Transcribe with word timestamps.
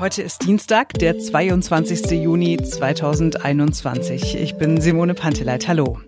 Heute 0.00 0.22
ist 0.22 0.46
Dienstag, 0.46 0.94
der 0.94 1.18
22. 1.18 2.10
Juni 2.12 2.56
2021. 2.56 4.34
Ich 4.34 4.54
bin 4.54 4.80
Simone 4.80 5.12
Panteleit. 5.12 5.68
Hallo. 5.68 5.98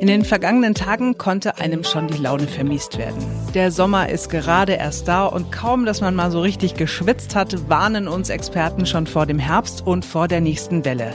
In 0.00 0.06
den 0.06 0.24
vergangenen 0.24 0.74
Tagen 0.74 1.18
konnte 1.18 1.58
einem 1.58 1.82
schon 1.82 2.06
die 2.06 2.18
Laune 2.18 2.46
vermiest 2.46 2.98
werden. 2.98 3.18
Der 3.52 3.72
Sommer 3.72 4.10
ist 4.10 4.30
gerade 4.30 4.74
erst 4.74 5.08
da 5.08 5.26
und 5.26 5.50
kaum, 5.50 5.86
dass 5.86 6.00
man 6.00 6.14
mal 6.14 6.30
so 6.30 6.40
richtig 6.40 6.74
geschwitzt 6.74 7.34
hat, 7.34 7.68
warnen 7.68 8.06
uns 8.06 8.30
Experten 8.30 8.86
schon 8.86 9.08
vor 9.08 9.26
dem 9.26 9.40
Herbst 9.40 9.84
und 9.84 10.04
vor 10.04 10.28
der 10.28 10.40
nächsten 10.40 10.84
Welle. 10.84 11.12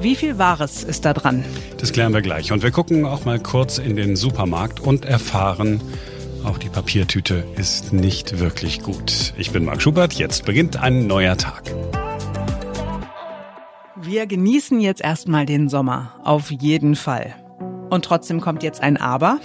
Wie 0.00 0.16
viel 0.16 0.38
Wahres 0.38 0.82
ist 0.82 1.04
da 1.04 1.12
dran? 1.12 1.44
Das 1.78 1.92
klären 1.92 2.12
wir 2.12 2.22
gleich. 2.22 2.50
Und 2.50 2.64
wir 2.64 2.72
gucken 2.72 3.04
auch 3.04 3.24
mal 3.24 3.38
kurz 3.38 3.78
in 3.78 3.94
den 3.94 4.16
Supermarkt 4.16 4.80
und 4.80 5.04
erfahren, 5.04 5.80
auch 6.44 6.58
die 6.58 6.68
Papiertüte 6.68 7.44
ist 7.56 7.92
nicht 7.92 8.38
wirklich 8.38 8.82
gut. 8.82 9.34
Ich 9.36 9.50
bin 9.50 9.64
Marc 9.64 9.82
Schubert. 9.82 10.14
Jetzt 10.14 10.44
beginnt 10.44 10.76
ein 10.76 11.06
neuer 11.06 11.36
Tag. 11.36 11.62
Wir 13.96 14.26
genießen 14.26 14.80
jetzt 14.80 15.02
erstmal 15.02 15.46
den 15.46 15.68
Sommer. 15.68 16.12
Auf 16.22 16.50
jeden 16.50 16.96
Fall. 16.96 17.34
Und 17.94 18.04
trotzdem 18.04 18.40
kommt 18.40 18.64
jetzt 18.64 18.82
ein 18.82 18.96
Aber. 18.96 19.38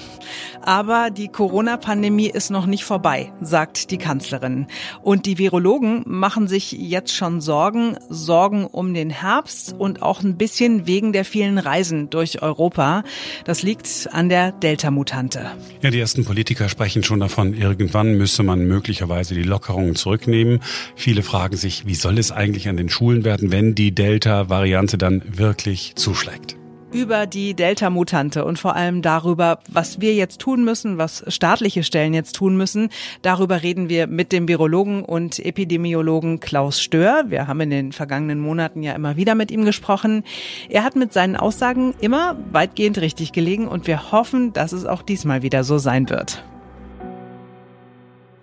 Aber 0.63 1.11
die 1.11 1.27
Corona-Pandemie 1.27 2.31
ist 2.31 2.49
noch 2.49 2.65
nicht 2.65 2.83
vorbei, 2.83 3.31
sagt 3.41 3.91
die 3.91 3.99
Kanzlerin. 3.99 4.65
Und 5.03 5.27
die 5.27 5.37
Virologen 5.37 6.01
machen 6.07 6.47
sich 6.47 6.71
jetzt 6.71 7.15
schon 7.15 7.41
Sorgen, 7.41 7.97
Sorgen 8.09 8.65
um 8.65 8.95
den 8.95 9.11
Herbst 9.11 9.75
und 9.77 10.01
auch 10.01 10.23
ein 10.23 10.35
bisschen 10.35 10.87
wegen 10.87 11.13
der 11.13 11.25
vielen 11.25 11.59
Reisen 11.59 12.09
durch 12.09 12.41
Europa. 12.41 13.03
Das 13.45 13.61
liegt 13.61 14.09
an 14.13 14.29
der 14.29 14.51
Delta-Mutante. 14.51 15.51
Ja, 15.83 15.91
die 15.91 15.99
ersten 15.99 16.25
Politiker 16.25 16.69
sprechen 16.69 17.03
schon 17.03 17.19
davon, 17.19 17.53
irgendwann 17.53 18.15
müsse 18.17 18.41
man 18.41 18.65
möglicherweise 18.65 19.35
die 19.35 19.43
Lockerungen 19.43 19.95
zurücknehmen. 19.95 20.61
Viele 20.95 21.21
fragen 21.21 21.55
sich, 21.55 21.85
wie 21.85 21.93
soll 21.93 22.17
es 22.17 22.31
eigentlich 22.31 22.67
an 22.67 22.77
den 22.77 22.89
Schulen 22.89 23.23
werden, 23.23 23.51
wenn 23.51 23.75
die 23.75 23.93
Delta-Variante 23.93 24.97
dann 24.97 25.21
wirklich 25.37 25.93
zuschlägt? 25.93 26.58
Über 26.91 27.27
die 27.27 27.53
Delta-Mutante 27.53 28.45
und 28.45 28.57
vor 28.57 28.75
allem 28.75 29.01
darüber, 29.01 29.59
was 29.69 30.01
wir 30.01 30.13
jetzt 30.13 30.39
tun 30.39 30.63
müssen, 30.63 30.97
was 30.97 31.23
staatliche 31.27 31.83
Stellen 31.83 32.13
jetzt 32.13 32.35
tun 32.35 32.57
müssen. 32.57 32.89
Darüber 33.21 33.61
reden 33.61 33.89
wir 33.89 34.07
mit 34.07 34.31
dem 34.31 34.47
Virologen 34.47 35.03
und 35.03 35.39
Epidemiologen 35.39 36.39
Klaus 36.39 36.81
Stör. 36.81 37.25
Wir 37.27 37.47
haben 37.47 37.61
in 37.61 37.69
den 37.69 37.91
vergangenen 37.91 38.39
Monaten 38.39 38.83
ja 38.83 38.93
immer 38.93 39.17
wieder 39.17 39.35
mit 39.35 39.51
ihm 39.51 39.65
gesprochen. 39.65 40.23
Er 40.69 40.83
hat 40.83 40.95
mit 40.95 41.13
seinen 41.13 41.35
Aussagen 41.35 41.93
immer 42.01 42.35
weitgehend 42.51 42.99
richtig 42.99 43.31
gelegen 43.31 43.67
und 43.67 43.87
wir 43.87 44.11
hoffen, 44.11 44.53
dass 44.53 44.71
es 44.71 44.85
auch 44.85 45.01
diesmal 45.01 45.41
wieder 45.41 45.63
so 45.63 45.77
sein 45.77 46.09
wird. 46.09 46.43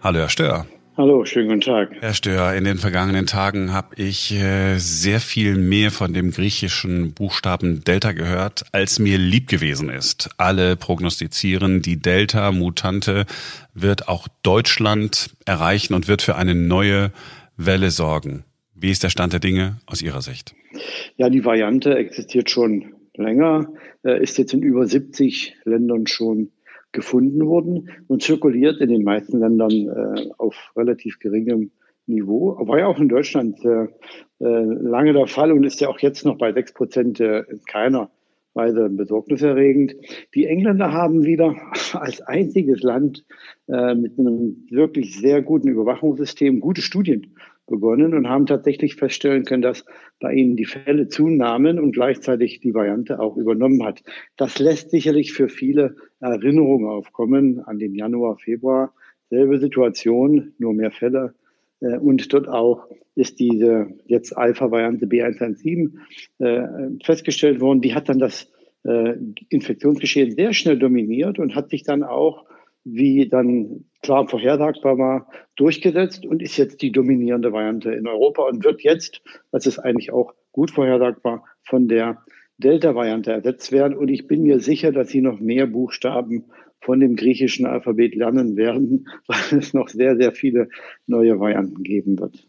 Hallo, 0.03 0.21
Herr 0.21 0.29
Stör. 0.29 0.67
Hallo, 0.99 1.27
schönen 1.27 1.49
guten 1.49 1.61
Tag. 1.61 1.91
Herr 2.01 2.15
Stör, 2.15 2.55
in 2.55 2.65
den 2.65 2.79
vergangenen 2.79 3.27
Tagen 3.27 3.71
habe 3.71 3.97
ich 3.97 4.33
äh, 4.33 4.79
sehr 4.79 5.21
viel 5.21 5.59
mehr 5.59 5.91
von 5.91 6.15
dem 6.15 6.31
griechischen 6.31 7.13
Buchstaben 7.13 7.85
Delta 7.85 8.13
gehört, 8.13 8.65
als 8.73 8.99
mir 8.99 9.19
lieb 9.19 9.47
gewesen 9.47 9.91
ist. 9.91 10.31
Alle 10.39 10.75
prognostizieren, 10.75 11.83
die 11.83 12.01
Delta-Mutante 12.01 13.27
wird 13.75 14.09
auch 14.09 14.27
Deutschland 14.43 15.37
erreichen 15.45 15.93
und 15.93 16.09
wird 16.09 16.23
für 16.23 16.37
eine 16.37 16.55
neue 16.55 17.13
Welle 17.59 17.91
sorgen. 17.91 18.45
Wie 18.75 18.91
ist 18.91 19.03
der 19.03 19.11
Stand 19.11 19.35
der 19.35 19.41
Dinge 19.41 19.77
aus 19.85 20.01
Ihrer 20.01 20.23
Sicht? 20.23 20.55
Ja, 21.19 21.29
die 21.29 21.45
Variante 21.45 21.95
existiert 21.95 22.49
schon 22.49 22.95
länger, 23.15 23.69
äh, 24.03 24.23
ist 24.23 24.39
jetzt 24.39 24.55
in 24.55 24.63
über 24.63 24.87
70 24.87 25.57
Ländern 25.65 26.07
schon 26.07 26.53
gefunden 26.93 27.47
wurden 27.47 27.91
und 28.09 28.23
zirkuliert 28.23 28.81
in 28.81 28.89
den 28.89 29.05
meisten 29.05 29.39
Ländern 29.39 29.71
äh, 29.71 30.31
auf 30.39 30.73
relativ 30.77 31.19
geringem 31.19 31.71
Niveau. 32.07 32.57
War 32.67 32.79
ja 32.79 32.87
auch 32.87 33.01
in 33.01 33.09
Deutschland 33.09 33.65
äh, 33.65 33.85
äh, 34.41 34.65
lange 34.65 35.13
der 35.13 35.27
Fall 35.27 35.53
und 35.53 35.65
ist 35.65 35.81
ja 35.81 35.89
auch 35.89 35.99
jetzt 35.99 36.25
noch 36.25 36.39
bei 36.39 36.53
sechs 36.53 36.73
Prozent 36.73 37.21
äh, 37.21 37.41
in 37.41 37.61
keiner 37.67 38.11
Weise 38.55 38.89
besorgniserregend. 38.89 39.95
Die 40.35 40.47
Engländer 40.47 40.93
haben 40.93 41.25
wieder 41.25 41.55
als 41.93 42.21
einziges 42.23 42.83
Land 42.83 43.25
äh, 43.69 43.95
mit 43.95 44.19
einem 44.19 44.67
wirklich 44.71 45.19
sehr 45.19 45.43
guten 45.43 45.69
Überwachungssystem 45.69 46.61
gute 46.61 46.83
Studien 46.83 47.35
begonnen 47.67 48.15
und 48.15 48.29
haben 48.29 48.47
tatsächlich 48.47 48.97
feststellen 48.97 49.45
können, 49.45 49.63
dass 49.63 49.85
bei 50.21 50.33
ihnen 50.33 50.57
die 50.57 50.65
Fälle 50.65 51.09
zunahmen 51.09 51.79
und 51.79 51.93
gleichzeitig 51.93 52.61
die 52.61 52.75
Variante 52.75 53.21
auch 53.21 53.37
übernommen 53.37 53.85
hat. 53.85 54.03
Das 54.37 54.59
lässt 54.59 54.91
sicherlich 54.91 55.33
für 55.33 55.49
viele 55.49 55.97
Erinnerungen 56.21 56.89
aufkommen 56.89 57.61
an 57.61 57.79
den 57.79 57.95
Januar, 57.95 58.39
Februar. 58.39 58.95
Selbe 59.29 59.59
Situation, 59.59 60.53
nur 60.59 60.73
mehr 60.73 60.93
Fälle. 60.93 61.35
Äh, 61.81 61.99
und 61.99 62.33
dort 62.33 62.49
auch 62.49 62.87
ist 63.15 63.41
diese 63.41 63.89
jetzt 64.07 64.37
Alpha-Variante 64.37 65.07
B117 65.07 65.93
äh, 66.39 67.05
festgestellt 67.05 67.61
worden. 67.61 67.81
Die 67.81 67.95
hat 67.95 68.09
dann 68.09 68.19
das 68.19 68.51
äh, 68.85 69.15
Infektionsgeschehen 69.49 70.33
sehr 70.33 70.53
schnell 70.53 70.79
dominiert 70.79 71.39
und 71.39 71.55
hat 71.55 71.71
sich 71.71 71.83
dann 71.83 72.03
auch 72.03 72.45
wie 72.89 73.29
dann 73.29 73.85
klar 74.01 74.29
vorhersagbar 74.29 74.97
war, 74.97 75.29
durchgesetzt 75.57 76.25
und 76.25 76.41
ist 76.41 76.57
jetzt 76.57 76.81
die 76.83 76.93
dominierende 76.93 77.53
Variante 77.53 77.91
in 77.91 78.07
Europa 78.07 78.45
und 78.45 78.65
wird 78.65 78.83
jetzt, 78.83 79.23
das 79.51 79.67
ist 79.67 79.81
eigentlich 79.81 80.13
auch 80.13 80.35
gut 80.53 80.71
vorhersagbar, 80.71 81.45
von 81.65 81.89
der 81.89 82.23
Delta-Variante 82.59 83.33
ersetzt 83.33 83.73
werden. 83.73 83.97
Und 83.97 84.09
ich 84.09 84.29
bin 84.29 84.43
mir 84.43 84.61
sicher, 84.61 84.93
dass 84.93 85.09
sie 85.09 85.21
noch 85.21 85.41
mehr 85.41 85.67
Buchstaben 85.67 86.45
von 86.81 87.01
dem 87.01 87.17
griechischen 87.17 87.67
Alphabet 87.67 88.15
lernen 88.15 88.57
werden, 88.57 89.09
weil 89.27 89.59
es 89.59 89.75
noch 89.75 89.89
sehr, 89.89 90.17
sehr 90.17 90.31
viele 90.31 90.69
neue 91.07 91.41
Varianten 91.41 91.83
geben 91.83 92.19
wird. 92.21 92.47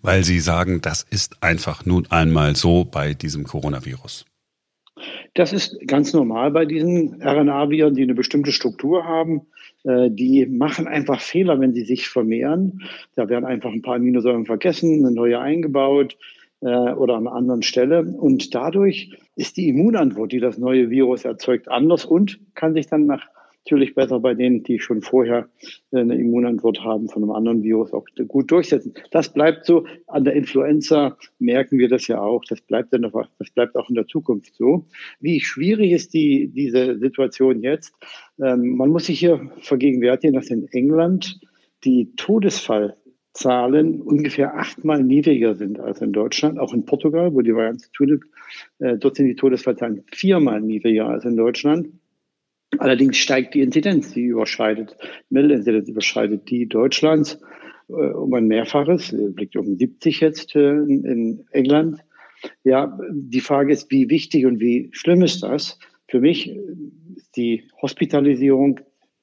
Weil 0.00 0.24
Sie 0.24 0.40
sagen, 0.40 0.80
das 0.80 1.04
ist 1.08 1.42
einfach 1.42 1.86
nun 1.86 2.06
einmal 2.10 2.56
so 2.56 2.84
bei 2.84 3.14
diesem 3.14 3.44
Coronavirus. 3.44 4.26
Das 5.34 5.52
ist 5.52 5.78
ganz 5.86 6.12
normal 6.12 6.50
bei 6.50 6.64
diesen 6.64 7.22
RNA-Viren, 7.22 7.94
die 7.94 8.02
eine 8.02 8.14
bestimmte 8.14 8.52
Struktur 8.52 9.04
haben. 9.04 9.42
Äh, 9.84 10.10
die 10.10 10.46
machen 10.46 10.86
einfach 10.86 11.20
Fehler, 11.20 11.60
wenn 11.60 11.74
sie 11.74 11.84
sich 11.84 12.08
vermehren. 12.08 12.82
Da 13.14 13.28
werden 13.28 13.44
einfach 13.44 13.72
ein 13.72 13.82
paar 13.82 13.96
Aminosäuren 13.96 14.46
vergessen, 14.46 15.04
eine 15.04 15.14
neue 15.14 15.38
eingebaut 15.38 16.16
äh, 16.60 16.66
oder 16.66 17.14
an 17.14 17.26
einer 17.26 17.36
anderen 17.36 17.62
Stelle. 17.62 18.02
Und 18.02 18.54
dadurch 18.54 19.16
ist 19.36 19.56
die 19.56 19.68
Immunantwort, 19.68 20.32
die 20.32 20.40
das 20.40 20.58
neue 20.58 20.90
Virus 20.90 21.24
erzeugt, 21.24 21.68
anders 21.68 22.04
und 22.04 22.40
kann 22.54 22.74
sich 22.74 22.86
dann 22.86 23.06
nach 23.06 23.26
natürlich 23.68 23.94
besser 23.94 24.18
bei 24.20 24.32
denen, 24.32 24.62
die 24.62 24.80
schon 24.80 25.02
vorher 25.02 25.48
äh, 25.90 25.98
eine 25.98 26.16
Immunantwort 26.16 26.82
haben 26.82 27.08
von 27.08 27.22
einem 27.22 27.32
anderen 27.32 27.62
Virus, 27.62 27.92
auch 27.92 28.06
gut 28.26 28.50
durchsetzen. 28.50 28.94
Das 29.10 29.32
bleibt 29.32 29.66
so. 29.66 29.86
An 30.06 30.24
der 30.24 30.34
Influenza 30.34 31.18
merken 31.38 31.78
wir 31.78 31.88
das 31.88 32.06
ja 32.08 32.20
auch. 32.20 32.44
Das 32.48 32.62
bleibt, 32.62 32.94
dann 32.94 33.02
noch, 33.02 33.12
das 33.38 33.50
bleibt 33.50 33.76
auch 33.76 33.90
in 33.90 33.94
der 33.94 34.06
Zukunft 34.06 34.54
so. 34.54 34.86
Wie 35.20 35.40
schwierig 35.40 35.92
ist 35.92 36.14
die, 36.14 36.48
diese 36.48 36.98
Situation 36.98 37.62
jetzt? 37.62 37.92
Ähm, 38.40 38.76
man 38.76 38.90
muss 38.90 39.06
sich 39.06 39.18
hier 39.18 39.50
vergegenwärtigen, 39.60 40.34
dass 40.34 40.50
in 40.50 40.68
England 40.68 41.40
die 41.84 42.14
Todesfallzahlen 42.16 44.00
ungefähr 44.00 44.56
achtmal 44.56 45.02
niedriger 45.02 45.54
sind 45.54 45.80
als 45.80 46.00
in 46.00 46.12
Deutschland, 46.12 46.58
auch 46.58 46.72
in 46.72 46.84
Portugal, 46.84 47.34
wo 47.34 47.40
die 47.40 47.54
Variante 47.54 47.86
zunimmt. 47.96 48.24
Äh, 48.78 48.96
dort 48.96 49.16
sind 49.16 49.26
die 49.26 49.36
Todesfallzahlen 49.36 50.04
viermal 50.12 50.60
niedriger 50.60 51.08
als 51.08 51.24
in 51.24 51.36
Deutschland. 51.36 51.88
Allerdings 52.78 53.16
steigt 53.16 53.54
die 53.54 53.62
Inzidenz, 53.62 54.12
die 54.12 54.26
überschreitet, 54.26 54.96
Mittelinzidenz 55.30 55.88
überschreitet 55.88 56.50
die 56.50 56.68
Deutschlands 56.68 57.40
äh, 57.88 57.92
um 57.92 58.34
ein 58.34 58.46
Mehrfaches, 58.46 59.12
liegt 59.12 59.56
um 59.56 59.76
70 59.76 60.20
jetzt 60.20 60.54
äh, 60.54 60.74
in 60.74 61.44
England. 61.50 62.00
Ja, 62.62 62.98
die 63.10 63.40
Frage 63.40 63.72
ist, 63.72 63.90
wie 63.90 64.10
wichtig 64.10 64.46
und 64.46 64.60
wie 64.60 64.90
schlimm 64.92 65.22
ist 65.22 65.42
das? 65.42 65.78
Für 66.06 66.20
mich 66.20 66.56
ist 67.18 67.36
die 67.36 67.64
Hospitalisierung, 67.82 68.80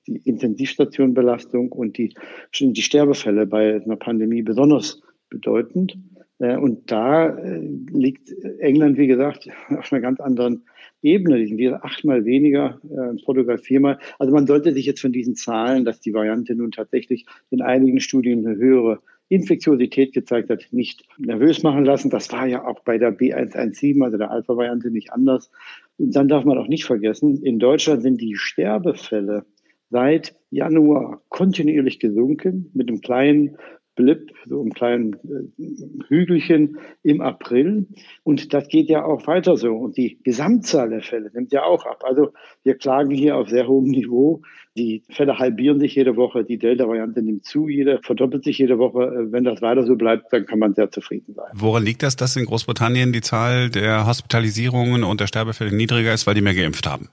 die 0.07 0.17
Intensivstationbelastung 0.17 1.71
und 1.71 1.97
die, 1.97 2.13
die 2.59 2.81
Sterbefälle 2.81 3.47
bei 3.47 3.81
einer 3.81 3.95
Pandemie 3.95 4.43
besonders 4.43 5.01
bedeutend. 5.29 5.97
Äh, 6.39 6.57
und 6.57 6.91
da 6.91 7.29
äh, 7.29 7.59
liegt 7.91 8.31
England, 8.59 8.97
wie 8.97 9.07
gesagt, 9.07 9.47
auf 9.69 9.91
einer 9.91 10.01
ganz 10.01 10.19
anderen 10.19 10.65
Ebene. 11.01 11.37
Die 11.39 11.47
sind 11.47 11.57
wieder 11.57 11.83
achtmal 11.85 12.25
weniger, 12.25 12.79
äh, 12.83 13.23
Portugal 13.23 13.57
viermal. 13.57 13.97
Also 14.19 14.33
man 14.33 14.45
sollte 14.45 14.73
sich 14.73 14.85
jetzt 14.85 15.01
von 15.01 15.11
diesen 15.11 15.35
Zahlen, 15.35 15.85
dass 15.85 15.99
die 15.99 16.13
Variante 16.13 16.55
nun 16.55 16.71
tatsächlich 16.71 17.25
in 17.49 17.61
einigen 17.61 17.99
Studien 17.99 18.45
eine 18.45 18.57
höhere 18.57 18.99
Infektiosität 19.27 20.13
gezeigt 20.13 20.49
hat, 20.51 20.67
nicht 20.71 21.07
nervös 21.17 21.63
machen 21.63 21.83
lassen. 21.83 22.11
Das 22.11 22.31
war 22.31 22.45
ja 22.45 22.65
auch 22.65 22.81
bei 22.81 22.99
der 22.99 23.17
B117, 23.17 24.03
also 24.03 24.17
der 24.17 24.29
Alpha-Variante, 24.29 24.91
nicht 24.91 25.11
anders. 25.13 25.49
Dann 25.97 26.27
darf 26.27 26.43
man 26.43 26.57
auch 26.57 26.67
nicht 26.67 26.85
vergessen, 26.85 27.41
in 27.43 27.59
Deutschland 27.59 28.01
sind 28.01 28.19
die 28.19 28.35
Sterbefälle 28.35 29.45
seit 29.89 30.35
Januar 30.49 31.21
kontinuierlich 31.29 31.99
gesunken 31.99 32.69
mit 32.73 32.89
einem 32.89 33.01
kleinen 33.01 33.57
Blip, 33.95 34.31
so 34.45 34.61
einem 34.61 34.73
kleinen 34.73 35.13
äh, 35.13 36.07
Hügelchen 36.07 36.77
im 37.03 37.21
April. 37.21 37.87
Und 38.23 38.53
das 38.53 38.67
geht 38.67 38.89
ja 38.89 39.05
auch 39.05 39.25
weiter 39.27 39.57
so. 39.57 39.73
Und 39.73 39.97
die 39.97 40.19
Gesamtzahl 40.23 40.89
der 40.89 41.01
Fälle 41.01 41.31
nimmt 41.33 41.51
ja 41.51 41.63
auch 41.63 41.85
ab. 41.85 42.03
Also 42.05 42.33
wir 42.63 42.75
klagen 42.75 43.11
hier 43.11 43.37
auf 43.37 43.49
sehr 43.49 43.67
hohem 43.67 43.85
Niveau. 43.85 44.41
Die 44.77 45.03
Fälle 45.09 45.39
halbieren 45.39 45.79
sich 45.79 45.95
jede 45.95 46.17
Woche. 46.17 46.43
Die 46.43 46.57
Delta-Variante 46.57 47.21
nimmt 47.21 47.45
zu, 47.45 47.69
jede 47.69 47.99
verdoppelt 48.03 48.43
sich 48.43 48.57
jede 48.57 48.77
Woche. 48.77 49.03
Äh, 49.03 49.31
wenn 49.31 49.43
das 49.45 49.61
weiter 49.61 49.85
so 49.85 49.95
bleibt, 49.95 50.31
dann 50.31 50.45
kann 50.45 50.59
man 50.59 50.73
sehr 50.73 50.91
zufrieden 50.91 51.33
sein. 51.33 51.51
Woran 51.53 51.83
liegt 51.83 52.03
das, 52.03 52.15
dass 52.15 52.35
in 52.35 52.45
Großbritannien 52.45 53.13
die 53.13 53.21
Zahl 53.21 53.69
der 53.69 54.05
Hospitalisierungen 54.05 55.03
und 55.03 55.21
der 55.21 55.27
Sterbefälle 55.27 55.73
niedriger 55.73 56.13
ist, 56.13 56.27
weil 56.27 56.35
die 56.35 56.41
mehr 56.41 56.55
geimpft 56.55 56.87
haben? 56.87 57.09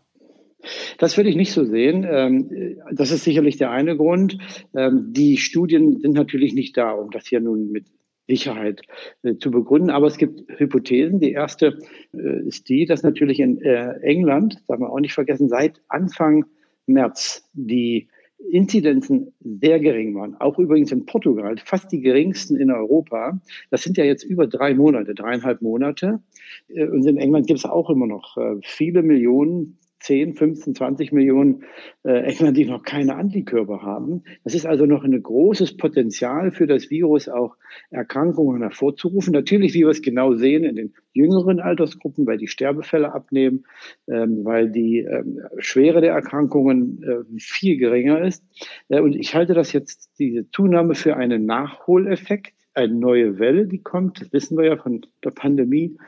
Das 0.99 1.17
würde 1.17 1.31
ich 1.31 1.37
nicht 1.37 1.53
so 1.53 1.65
sehen. 1.65 2.07
Ähm, 2.09 2.79
das 2.93 3.11
ist 3.11 3.25
sicherlich 3.25 3.57
der 3.57 3.71
eine 3.71 3.97
Grund. 3.97 4.39
Ähm, 4.75 5.13
die 5.13 5.37
Studien 5.37 6.01
sind 6.01 6.13
natürlich 6.15 6.55
nicht 6.55 6.77
da, 6.77 6.93
um 6.93 7.11
das 7.11 7.27
hier 7.27 7.41
nun 7.41 7.71
mit 7.71 7.87
Sicherheit 8.29 8.83
äh, 9.23 9.37
zu 9.37 9.51
begründen. 9.51 9.91
Aber 9.91 10.07
es 10.07 10.17
gibt 10.17 10.45
Hypothesen. 10.59 11.21
Die 11.21 11.33
erste 11.33 11.79
äh, 12.15 12.47
ist 12.47 12.69
die, 12.69 12.87
dass 12.87 13.03
natürlich 13.03 13.41
in 13.41 13.61
äh, 13.61 13.99
England, 14.03 14.63
darf 14.69 14.79
man 14.79 14.91
auch 14.91 15.01
nicht 15.01 15.15
vergessen, 15.15 15.49
seit 15.49 15.81
Anfang 15.89 16.45
März 16.87 17.49
die 17.53 18.09
Inzidenzen 18.51 19.33
sehr 19.41 19.79
gering 19.79 20.17
waren. 20.17 20.35
Auch 20.41 20.59
übrigens 20.59 20.91
in 20.91 21.07
Portugal, 21.07 21.57
fast 21.65 21.93
die 21.93 22.01
geringsten 22.01 22.57
in 22.57 22.73
Europa. 22.73 23.41
Das 23.71 23.83
sind 23.83 23.97
ja 23.97 24.05
jetzt 24.05 24.25
über 24.25 24.49
drei 24.49 24.75
Monate, 24.75 25.15
dreieinhalb 25.15 25.63
Monate. 25.63 26.21
Und 26.69 27.07
in 27.07 27.19
England 27.19 27.47
gibt 27.47 27.61
es 27.61 27.65
auch 27.65 27.89
immer 27.89 28.09
noch 28.09 28.37
viele 28.65 29.05
Millionen 29.05 29.79
10, 30.03 30.35
15, 30.35 30.75
20 30.75 31.13
Millionen 31.13 31.65
äh, 32.05 32.23
Engländer, 32.25 32.53
die 32.53 32.67
noch 32.67 32.83
keine 32.83 33.17
Antikörper 33.17 33.83
haben. 33.83 34.25
Das 34.45 34.55
ist 34.55 34.67
also 34.67 34.87
noch 34.87 35.05
ein 35.05 35.23
großes 35.23 35.77
Potenzial 35.77 36.51
für 36.51 36.67
das 36.67 36.91
Virus, 36.91 37.29
auch 37.29 37.57
Erkrankungen 37.91 38.63
hervorzurufen. 38.63 39.33
Natürlich, 39.33 39.75
wie 39.75 39.81
wir 39.81 39.89
es 39.89 40.03
genau 40.03 40.35
sehen, 40.35 40.65
in 40.65 40.77
den 40.77 40.95
jüngeren 41.13 41.61
Altersgruppen, 41.61 42.27
weil 42.27 42.39
die 42.39 42.49
Sterbefälle 42.49 43.13
abnehmen, 43.15 43.65
ähm, 44.09 44.45
weil 44.45 44.71
die 44.71 44.99
ähm, 44.99 45.41
Schwere 45.59 46.01
der 46.01 46.13
Erkrankungen 46.13 47.03
äh, 47.03 47.41
viel 47.41 47.77
geringer 47.77 48.23
ist. 48.23 48.45
Äh, 48.89 49.01
und 49.01 49.15
ich 49.15 49.35
halte 49.35 49.55
das 49.55 49.73
jetzt, 49.73 50.19
diese 50.19 50.51
Zunahme, 50.51 50.95
für 50.95 51.17
einen 51.17 51.47
Nachholeffekt 51.47 52.55
eine 52.75 52.95
neue 52.95 53.39
Welle, 53.39 53.67
die 53.67 53.83
kommt. 53.83 54.21
Das 54.21 54.33
wissen 54.33 54.57
wir 54.57 54.65
ja 54.65 54.77
von 54.77 55.03
der 55.25 55.31
Pandemie. 55.31 55.99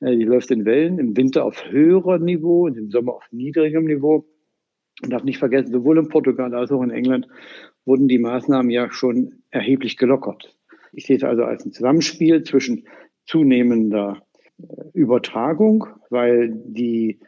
Äh, 0.00 0.16
die 0.16 0.24
läuft 0.24 0.50
in 0.50 0.64
Wellen, 0.64 0.98
im 0.98 1.16
Winter 1.16 1.44
auf 1.44 1.70
höherem 1.70 2.24
Niveau 2.24 2.66
und 2.66 2.76
im 2.76 2.90
Sommer 2.90 3.14
auf 3.14 3.24
niedrigem 3.30 3.84
Niveau. 3.84 4.26
Und 5.02 5.12
darf 5.12 5.24
nicht 5.24 5.38
vergessen, 5.38 5.72
sowohl 5.72 5.98
in 5.98 6.08
Portugal 6.08 6.54
als 6.54 6.70
auch 6.70 6.82
in 6.82 6.90
England 6.90 7.26
wurden 7.84 8.08
die 8.08 8.18
Maßnahmen 8.18 8.70
ja 8.70 8.90
schon 8.90 9.42
erheblich 9.50 9.96
gelockert. 9.96 10.56
Ich 10.92 11.06
sehe 11.06 11.16
es 11.16 11.24
also 11.24 11.42
als 11.42 11.66
ein 11.66 11.72
Zusammenspiel 11.72 12.44
zwischen 12.44 12.86
zunehmender 13.26 14.22
äh, 14.58 14.64
Übertragung, 14.92 15.86
weil 16.10 16.52
die 16.54 17.20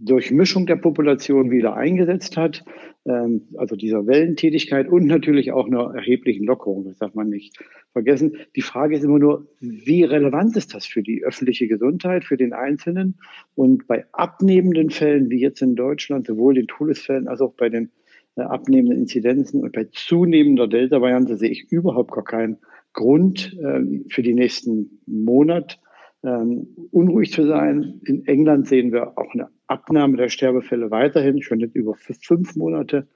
Durchmischung 0.00 0.66
der 0.66 0.76
Population 0.76 1.50
wieder 1.50 1.76
eingesetzt 1.76 2.36
hat, 2.36 2.64
ähm, 3.06 3.48
also 3.56 3.76
dieser 3.76 4.06
Wellentätigkeit 4.06 4.88
und 4.88 5.06
natürlich 5.06 5.52
auch 5.52 5.66
einer 5.66 5.94
erheblichen 5.94 6.46
Lockerung, 6.46 6.84
das 6.84 6.98
darf 6.98 7.14
man 7.14 7.28
nicht 7.28 7.58
vergessen. 7.92 8.36
Die 8.56 8.62
Frage 8.62 8.96
ist 8.96 9.04
immer 9.04 9.18
nur, 9.18 9.48
wie 9.60 10.04
relevant 10.04 10.56
ist 10.56 10.74
das 10.74 10.86
für 10.86 11.02
die 11.02 11.22
öffentliche 11.22 11.68
Gesundheit, 11.68 12.24
für 12.24 12.38
den 12.38 12.52
Einzelnen? 12.54 13.18
Und 13.54 13.86
bei 13.86 14.06
abnehmenden 14.12 14.90
Fällen, 14.90 15.28
wie 15.28 15.40
jetzt 15.40 15.60
in 15.60 15.76
Deutschland, 15.76 16.26
sowohl 16.26 16.54
den 16.54 16.66
Todesfällen 16.66 17.28
als 17.28 17.42
auch 17.42 17.52
bei 17.54 17.68
den 17.68 17.90
äh, 18.36 18.42
abnehmenden 18.42 19.00
Inzidenzen 19.00 19.62
und 19.62 19.72
bei 19.72 19.88
zunehmender 19.92 20.66
Delta-Variante 20.66 21.36
sehe 21.36 21.50
ich 21.50 21.70
überhaupt 21.70 22.12
gar 22.12 22.24
keinen 22.24 22.58
Grund 22.94 23.56
äh, 23.60 23.80
für 24.08 24.22
die 24.22 24.34
nächsten 24.34 25.00
Monate 25.06 25.76
ähm, 26.22 26.66
unruhig 26.90 27.32
zu 27.32 27.46
sein. 27.46 28.00
In 28.04 28.26
England 28.26 28.68
sehen 28.68 28.92
wir 28.92 29.16
auch 29.18 29.32
eine 29.32 29.48
Abnahme 29.66 30.16
der 30.16 30.28
Sterbefälle 30.28 30.90
weiterhin, 30.90 31.42
schon 31.42 31.58
nicht 31.58 31.74
über 31.74 31.94
fünf 31.94 32.56
Monate 32.56 33.08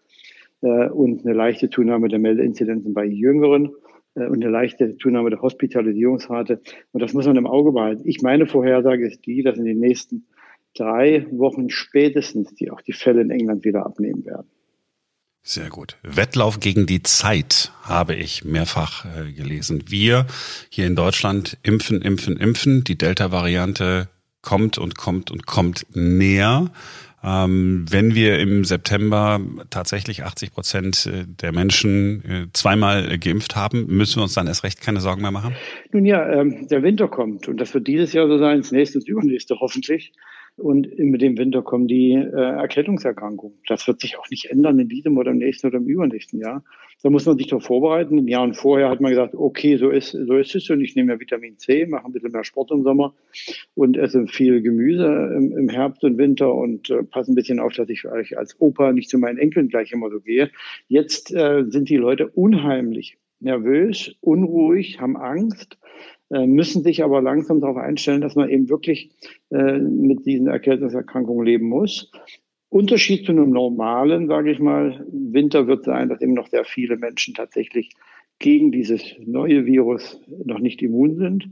äh, 0.62 0.88
und 0.88 1.24
eine 1.24 1.34
leichte 1.34 1.70
Zunahme 1.70 2.08
der 2.08 2.18
Meldeinzidenzen 2.18 2.94
bei 2.94 3.04
Jüngeren 3.04 3.72
äh, 4.14 4.26
und 4.26 4.42
eine 4.42 4.50
leichte 4.50 4.96
Zunahme 4.96 5.30
der 5.30 5.42
Hospitalisierungsrate. 5.42 6.60
Und 6.92 7.02
das 7.02 7.12
muss 7.12 7.26
man 7.26 7.36
im 7.36 7.46
Auge 7.46 7.72
behalten. 7.72 8.02
Ich 8.06 8.22
meine 8.22 8.46
Vorhersage 8.46 9.06
ist 9.06 9.26
die, 9.26 9.42
dass 9.42 9.58
in 9.58 9.64
den 9.64 9.80
nächsten 9.80 10.26
drei 10.74 11.26
Wochen 11.30 11.70
spätestens 11.70 12.54
die 12.54 12.70
auch 12.70 12.80
die 12.80 12.92
Fälle 12.92 13.20
in 13.20 13.30
England 13.30 13.64
wieder 13.64 13.86
abnehmen 13.86 14.24
werden. 14.24 14.48
Sehr 15.46 15.68
gut. 15.68 15.98
Wettlauf 16.02 16.58
gegen 16.58 16.86
die 16.86 17.02
Zeit 17.02 17.70
habe 17.82 18.14
ich 18.14 18.46
mehrfach 18.46 19.04
äh, 19.04 19.30
gelesen. 19.30 19.84
Wir 19.88 20.26
hier 20.70 20.86
in 20.86 20.96
Deutschland 20.96 21.58
impfen, 21.62 22.00
impfen, 22.00 22.38
impfen. 22.38 22.82
Die 22.82 22.96
Delta-Variante 22.96 24.08
kommt 24.40 24.78
und 24.78 24.96
kommt 24.96 25.30
und 25.30 25.44
kommt 25.44 25.84
näher. 25.92 26.70
Ähm, 27.22 27.84
wenn 27.90 28.14
wir 28.14 28.38
im 28.38 28.64
September 28.64 29.38
tatsächlich 29.68 30.24
80 30.24 30.52
Prozent 30.54 31.06
äh, 31.06 31.24
der 31.26 31.52
Menschen 31.52 32.24
äh, 32.24 32.46
zweimal 32.54 33.18
geimpft 33.18 33.54
haben, 33.54 33.86
müssen 33.86 34.20
wir 34.20 34.22
uns 34.22 34.32
dann 34.32 34.46
erst 34.46 34.64
recht 34.64 34.80
keine 34.80 35.00
Sorgen 35.00 35.20
mehr 35.20 35.30
machen? 35.30 35.54
Nun 35.92 36.06
ja, 36.06 36.26
ähm, 36.26 36.68
der 36.68 36.82
Winter 36.82 37.08
kommt 37.08 37.48
und 37.48 37.58
das 37.58 37.74
wird 37.74 37.86
dieses 37.86 38.14
Jahr 38.14 38.28
so 38.28 38.38
sein, 38.38 38.62
das 38.62 38.72
nächste, 38.72 38.98
das 38.98 39.08
übernächste 39.08 39.56
hoffentlich. 39.60 40.12
Und 40.56 40.96
mit 40.98 41.20
dem 41.20 41.36
Winter 41.36 41.62
kommen 41.62 41.88
die 41.88 42.12
äh, 42.12 42.30
Erkältungserkrankungen. 42.30 43.58
Das 43.66 43.88
wird 43.88 44.00
sich 44.00 44.16
auch 44.18 44.30
nicht 44.30 44.46
ändern 44.46 44.78
in 44.78 44.88
diesem 44.88 45.18
oder 45.18 45.32
im 45.32 45.38
nächsten 45.38 45.66
oder 45.66 45.78
im 45.78 45.86
übernächsten 45.86 46.38
Jahr. 46.38 46.62
Da 47.02 47.10
muss 47.10 47.26
man 47.26 47.36
sich 47.36 47.48
doch 47.48 47.60
vorbereiten. 47.60 48.18
In 48.18 48.28
Jahren 48.28 48.54
vorher 48.54 48.88
hat 48.88 49.00
man 49.00 49.10
gesagt, 49.10 49.34
okay, 49.34 49.76
so 49.76 49.90
ist, 49.90 50.12
so 50.12 50.36
ist 50.36 50.54
es 50.54 50.70
und 50.70 50.80
ich 50.80 50.94
nehme 50.94 51.12
ja 51.12 51.20
Vitamin 51.20 51.58
C, 51.58 51.86
mache 51.86 52.06
ein 52.06 52.12
bisschen 52.12 52.30
mehr 52.30 52.44
Sport 52.44 52.70
im 52.70 52.84
Sommer 52.84 53.14
und 53.74 53.96
esse 53.96 54.28
viel 54.28 54.62
Gemüse 54.62 55.32
im, 55.36 55.56
im 55.56 55.68
Herbst 55.68 56.04
und 56.04 56.18
Winter 56.18 56.54
und 56.54 56.88
äh, 56.88 57.02
passe 57.02 57.32
ein 57.32 57.34
bisschen 57.34 57.58
auf, 57.58 57.72
dass 57.72 57.88
ich 57.88 58.06
als 58.38 58.60
Opa 58.60 58.92
nicht 58.92 59.10
zu 59.10 59.18
meinen 59.18 59.38
Enkeln 59.38 59.68
gleich 59.68 59.90
immer 59.90 60.08
so 60.08 60.20
gehe. 60.20 60.50
Jetzt 60.86 61.34
äh, 61.34 61.64
sind 61.66 61.88
die 61.88 61.96
Leute 61.96 62.28
unheimlich 62.28 63.18
nervös, 63.40 64.14
unruhig, 64.20 65.00
haben 65.00 65.16
Angst 65.16 65.78
müssen 66.46 66.82
sich 66.82 67.04
aber 67.04 67.22
langsam 67.22 67.60
darauf 67.60 67.76
einstellen, 67.76 68.20
dass 68.20 68.34
man 68.34 68.48
eben 68.48 68.68
wirklich 68.68 69.10
äh, 69.50 69.78
mit 69.78 70.26
diesen 70.26 70.48
Erkältungserkrankungen 70.48 71.44
leben 71.44 71.68
muss. 71.68 72.10
Unterschied 72.68 73.24
zu 73.24 73.32
einem 73.32 73.50
normalen, 73.50 74.26
sage 74.26 74.50
ich 74.50 74.58
mal, 74.58 75.06
Winter 75.12 75.68
wird 75.68 75.84
sein, 75.84 76.08
dass 76.08 76.20
eben 76.20 76.34
noch 76.34 76.48
sehr 76.48 76.64
viele 76.64 76.96
Menschen 76.96 77.34
tatsächlich 77.34 77.90
gegen 78.40 78.72
dieses 78.72 79.14
neue 79.24 79.64
Virus 79.64 80.20
noch 80.44 80.58
nicht 80.58 80.82
immun 80.82 81.16
sind. 81.16 81.48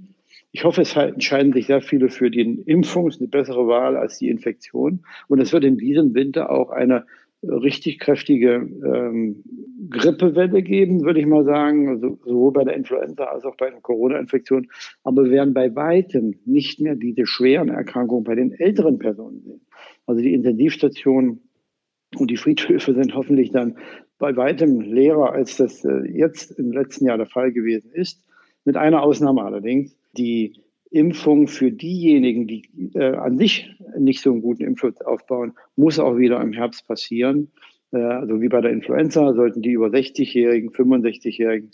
Ich 0.50 0.64
hoffe, 0.64 0.82
es 0.82 0.96
entscheiden 0.96 1.52
sich 1.52 1.66
sehr 1.66 1.80
viele 1.80 2.10
für 2.10 2.30
die 2.30 2.42
Impfung, 2.66 3.08
ist 3.08 3.20
eine 3.20 3.28
bessere 3.28 3.66
Wahl 3.68 3.96
als 3.96 4.18
die 4.18 4.28
Infektion. 4.28 5.04
Und 5.28 5.40
es 5.40 5.52
wird 5.52 5.64
in 5.64 5.78
diesem 5.78 6.14
Winter 6.14 6.50
auch 6.50 6.70
eine 6.70 7.06
richtig 7.42 7.98
kräftige 7.98 8.68
ähm, 8.84 9.42
Grippewelle 9.90 10.62
geben, 10.62 11.02
würde 11.02 11.20
ich 11.20 11.26
mal 11.26 11.44
sagen, 11.44 11.88
also 11.88 12.18
sowohl 12.24 12.52
bei 12.52 12.64
der 12.64 12.74
Influenza 12.74 13.24
als 13.24 13.44
auch 13.44 13.56
bei 13.56 13.70
der 13.70 13.80
Corona-Infektion. 13.80 14.68
Aber 15.02 15.24
wir 15.24 15.32
werden 15.32 15.54
bei 15.54 15.74
weitem 15.74 16.34
nicht 16.44 16.80
mehr 16.80 16.94
diese 16.94 17.26
schweren 17.26 17.68
Erkrankungen 17.68 18.24
bei 18.24 18.34
den 18.34 18.52
älteren 18.52 18.98
Personen 18.98 19.42
sehen. 19.42 19.60
Also 20.06 20.22
die 20.22 20.34
Intensivstationen 20.34 21.40
und 22.16 22.30
die 22.30 22.36
Friedhöfe 22.36 22.94
sind 22.94 23.14
hoffentlich 23.14 23.50
dann 23.50 23.76
bei 24.18 24.36
weitem 24.36 24.80
leerer, 24.80 25.32
als 25.32 25.56
das 25.56 25.84
äh, 25.84 26.08
jetzt 26.12 26.52
im 26.58 26.70
letzten 26.70 27.06
Jahr 27.06 27.16
der 27.16 27.26
Fall 27.26 27.52
gewesen 27.52 27.90
ist. 27.92 28.24
Mit 28.64 28.76
einer 28.76 29.02
Ausnahme 29.02 29.42
allerdings. 29.42 29.96
Die 30.16 30.54
Impfung 30.92 31.48
für 31.48 31.72
diejenigen, 31.72 32.46
die 32.46 32.62
äh, 32.94 33.14
an 33.14 33.38
sich 33.38 33.74
nicht 33.98 34.20
so 34.20 34.30
einen 34.30 34.42
guten 34.42 34.64
Impfschutz 34.64 35.00
aufbauen, 35.00 35.54
muss 35.76 35.98
auch 35.98 36.16
wieder 36.16 36.40
im 36.40 36.52
Herbst 36.52 36.86
passieren. 36.86 37.50
Äh, 37.92 37.98
also 37.98 38.40
wie 38.40 38.48
bei 38.48 38.60
der 38.60 38.72
Influenza 38.72 39.32
sollten 39.34 39.62
die 39.62 39.72
über 39.72 39.88
60-Jährigen, 39.88 40.70
65-Jährigen 40.70 41.70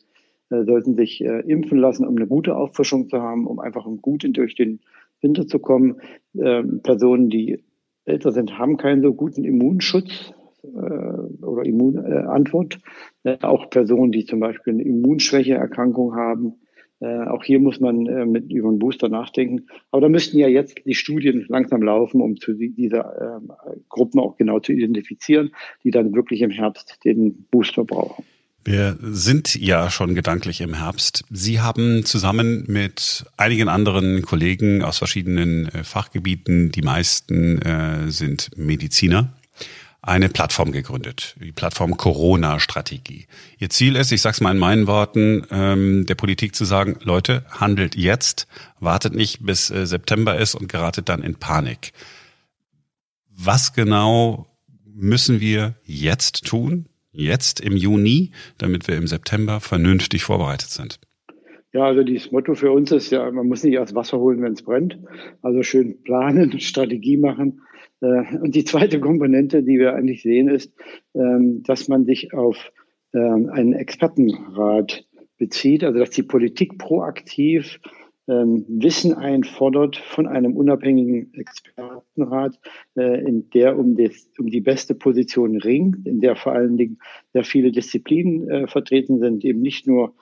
äh, 0.50 0.64
sollten 0.64 0.94
sich 0.94 1.20
äh, 1.22 1.40
impfen 1.40 1.78
lassen, 1.78 2.06
um 2.06 2.16
eine 2.16 2.26
gute 2.26 2.56
Auffrischung 2.56 3.08
zu 3.08 3.20
haben, 3.20 3.46
um 3.46 3.58
einfach 3.58 3.86
gut 4.00 4.24
durch 4.36 4.54
den 4.54 4.80
Winter 5.20 5.46
zu 5.46 5.58
kommen. 5.58 6.00
Ähm, 6.36 6.80
Personen, 6.82 7.28
die 7.28 7.64
älter 8.04 8.32
sind, 8.32 8.58
haben 8.58 8.76
keinen 8.76 9.02
so 9.02 9.12
guten 9.12 9.44
Immunschutz 9.44 10.32
äh, 10.62 10.68
oder 10.68 11.64
Immunantwort. 11.64 12.78
Äh, 13.24 13.38
auch 13.42 13.68
Personen, 13.68 14.12
die 14.12 14.24
zum 14.24 14.40
Beispiel 14.40 14.74
eine 14.74 14.84
Immunschwächeerkrankung 14.84 16.14
haben, 16.14 16.54
äh, 17.00 17.24
auch 17.24 17.44
hier 17.44 17.60
muss 17.60 17.80
man 17.80 18.06
äh, 18.06 18.26
mit 18.26 18.50
über 18.52 18.68
einen 18.68 18.78
Booster 18.78 19.08
nachdenken. 19.08 19.66
Aber 19.90 20.02
da 20.02 20.08
müssten 20.08 20.38
ja 20.38 20.48
jetzt 20.48 20.80
die 20.84 20.94
Studien 20.94 21.44
langsam 21.48 21.82
laufen, 21.82 22.20
um 22.20 22.36
zu 22.36 22.54
dieser 22.54 23.40
äh, 23.40 23.76
Gruppen 23.88 24.18
auch 24.20 24.36
genau 24.36 24.60
zu 24.60 24.72
identifizieren, 24.72 25.52
die 25.84 25.90
dann 25.90 26.14
wirklich 26.14 26.42
im 26.42 26.50
Herbst 26.50 27.04
den 27.04 27.46
Booster 27.50 27.84
brauchen. 27.84 28.24
Wir 28.64 28.98
sind 29.00 29.54
ja 29.54 29.90
schon 29.90 30.14
gedanklich 30.14 30.60
im 30.60 30.74
Herbst. 30.74 31.24
Sie 31.30 31.60
haben 31.60 32.04
zusammen 32.04 32.64
mit 32.66 33.24
einigen 33.36 33.68
anderen 33.68 34.20
Kollegen 34.20 34.82
aus 34.82 34.98
verschiedenen 34.98 35.68
äh, 35.68 35.84
Fachgebieten, 35.84 36.70
die 36.70 36.82
meisten 36.82 37.62
äh, 37.62 38.10
sind 38.10 38.50
Mediziner, 38.56 39.32
eine 40.02 40.28
Plattform 40.28 40.72
gegründet, 40.72 41.36
die 41.40 41.52
Plattform 41.52 41.96
Corona-Strategie. 41.96 43.26
Ihr 43.58 43.70
Ziel 43.70 43.96
ist, 43.96 44.12
ich 44.12 44.20
sage 44.20 44.34
es 44.34 44.40
mal 44.40 44.52
in 44.52 44.58
meinen 44.58 44.86
Worten, 44.86 45.46
ähm, 45.50 46.06
der 46.06 46.14
Politik 46.14 46.54
zu 46.54 46.64
sagen, 46.64 46.98
Leute, 47.02 47.44
handelt 47.50 47.96
jetzt, 47.96 48.46
wartet 48.78 49.14
nicht 49.14 49.44
bis 49.44 49.70
äh, 49.70 49.86
September 49.86 50.38
ist 50.38 50.54
und 50.54 50.68
geratet 50.68 51.08
dann 51.08 51.22
in 51.22 51.34
Panik. 51.34 51.92
Was 53.28 53.72
genau 53.72 54.46
müssen 54.84 55.40
wir 55.40 55.74
jetzt 55.84 56.46
tun, 56.46 56.88
jetzt 57.12 57.60
im 57.60 57.76
Juni, 57.76 58.32
damit 58.58 58.88
wir 58.88 58.96
im 58.96 59.06
September 59.06 59.60
vernünftig 59.60 60.22
vorbereitet 60.22 60.70
sind? 60.70 61.00
Ja, 61.72 61.84
also 61.84 62.02
dieses 62.02 62.32
Motto 62.32 62.54
für 62.54 62.72
uns 62.72 62.90
ist 62.92 63.10
ja, 63.10 63.30
man 63.30 63.46
muss 63.46 63.62
nicht 63.62 63.74
erst 63.74 63.94
Wasser 63.94 64.18
holen, 64.18 64.42
wenn 64.42 64.54
es 64.54 64.62
brennt. 64.62 64.98
Also 65.42 65.62
schön 65.62 66.02
planen, 66.02 66.58
Strategie 66.60 67.18
machen. 67.18 67.60
Äh, 68.00 68.36
und 68.36 68.54
die 68.54 68.64
zweite 68.64 69.00
Komponente, 69.00 69.62
die 69.62 69.78
wir 69.78 69.94
eigentlich 69.94 70.22
sehen, 70.22 70.48
ist, 70.48 70.72
ähm, 71.14 71.62
dass 71.64 71.88
man 71.88 72.04
sich 72.04 72.32
auf 72.32 72.72
ähm, 73.14 73.48
einen 73.50 73.72
Expertenrat 73.72 75.06
bezieht, 75.38 75.84
also 75.84 75.98
dass 75.98 76.10
die 76.10 76.22
Politik 76.22 76.78
proaktiv 76.78 77.80
ähm, 78.28 78.66
Wissen 78.68 79.14
einfordert 79.14 79.96
von 79.96 80.26
einem 80.26 80.54
unabhängigen 80.54 81.32
Expertenrat, 81.32 82.58
äh, 82.96 83.24
in 83.24 83.48
der 83.50 83.78
um, 83.78 83.96
des, 83.96 84.30
um 84.38 84.48
die 84.48 84.60
beste 84.60 84.94
Position 84.94 85.56
ringt, 85.56 86.06
in 86.06 86.20
der 86.20 86.36
vor 86.36 86.52
allen 86.52 86.76
Dingen 86.76 86.98
sehr 87.32 87.44
viele 87.44 87.72
Disziplinen 87.72 88.48
äh, 88.50 88.66
vertreten 88.66 89.18
sind, 89.18 89.44
eben 89.44 89.60
nicht 89.60 89.86
nur 89.86 90.14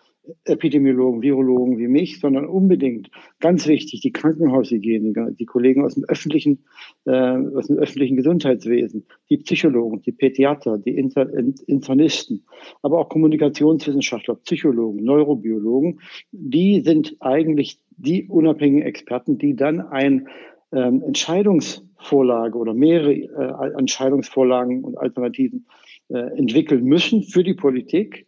Epidemiologen, 0.45 1.23
Virologen 1.23 1.79
wie 1.79 1.89
mich, 1.89 2.21
sondern 2.21 2.47
unbedingt, 2.47 3.11
ganz 3.41 3.67
wichtig, 3.67 4.01
die 4.01 4.13
Krankenhaushygieniker, 4.13 5.31
die 5.33 5.45
Kollegen 5.45 5.85
aus 5.85 5.95
dem 5.95 6.05
öffentlichen, 6.05 6.65
äh, 7.05 7.11
aus 7.11 7.69
dem 7.69 7.79
öffentlichen 7.79 8.17
Gesundheitswesen, 8.17 9.07
die 9.31 9.39
Psychologen, 9.39 10.03
die 10.03 10.13
Pädiater, 10.13 10.79
die 10.79 10.97
Inter 10.97 11.29
Internisten, 11.67 12.45
aber 12.83 12.99
auch 12.99 13.09
Kommunikationswissenschaftler, 13.09 14.37
Psychologen, 14.37 15.05
Neurobiologen, 15.05 16.01
die 16.33 16.81
sind 16.81 17.17
eigentlich 17.21 17.81
die 17.97 18.27
unabhängigen 18.29 18.87
Experten, 18.87 19.39
die 19.39 19.55
dann 19.57 19.81
ein 19.81 20.29
ähm, 20.73 21.03
Entscheidungsvorlage 21.03 22.59
oder 22.59 22.75
mehrere 22.75 23.13
äh, 23.15 23.79
Entscheidungsvorlagen 23.79 24.85
und 24.85 24.99
Alternativen 24.99 25.67
äh, 26.09 26.19
entwickeln 26.37 26.85
müssen 26.85 27.23
für 27.23 27.43
die 27.43 27.55
Politik 27.55 28.27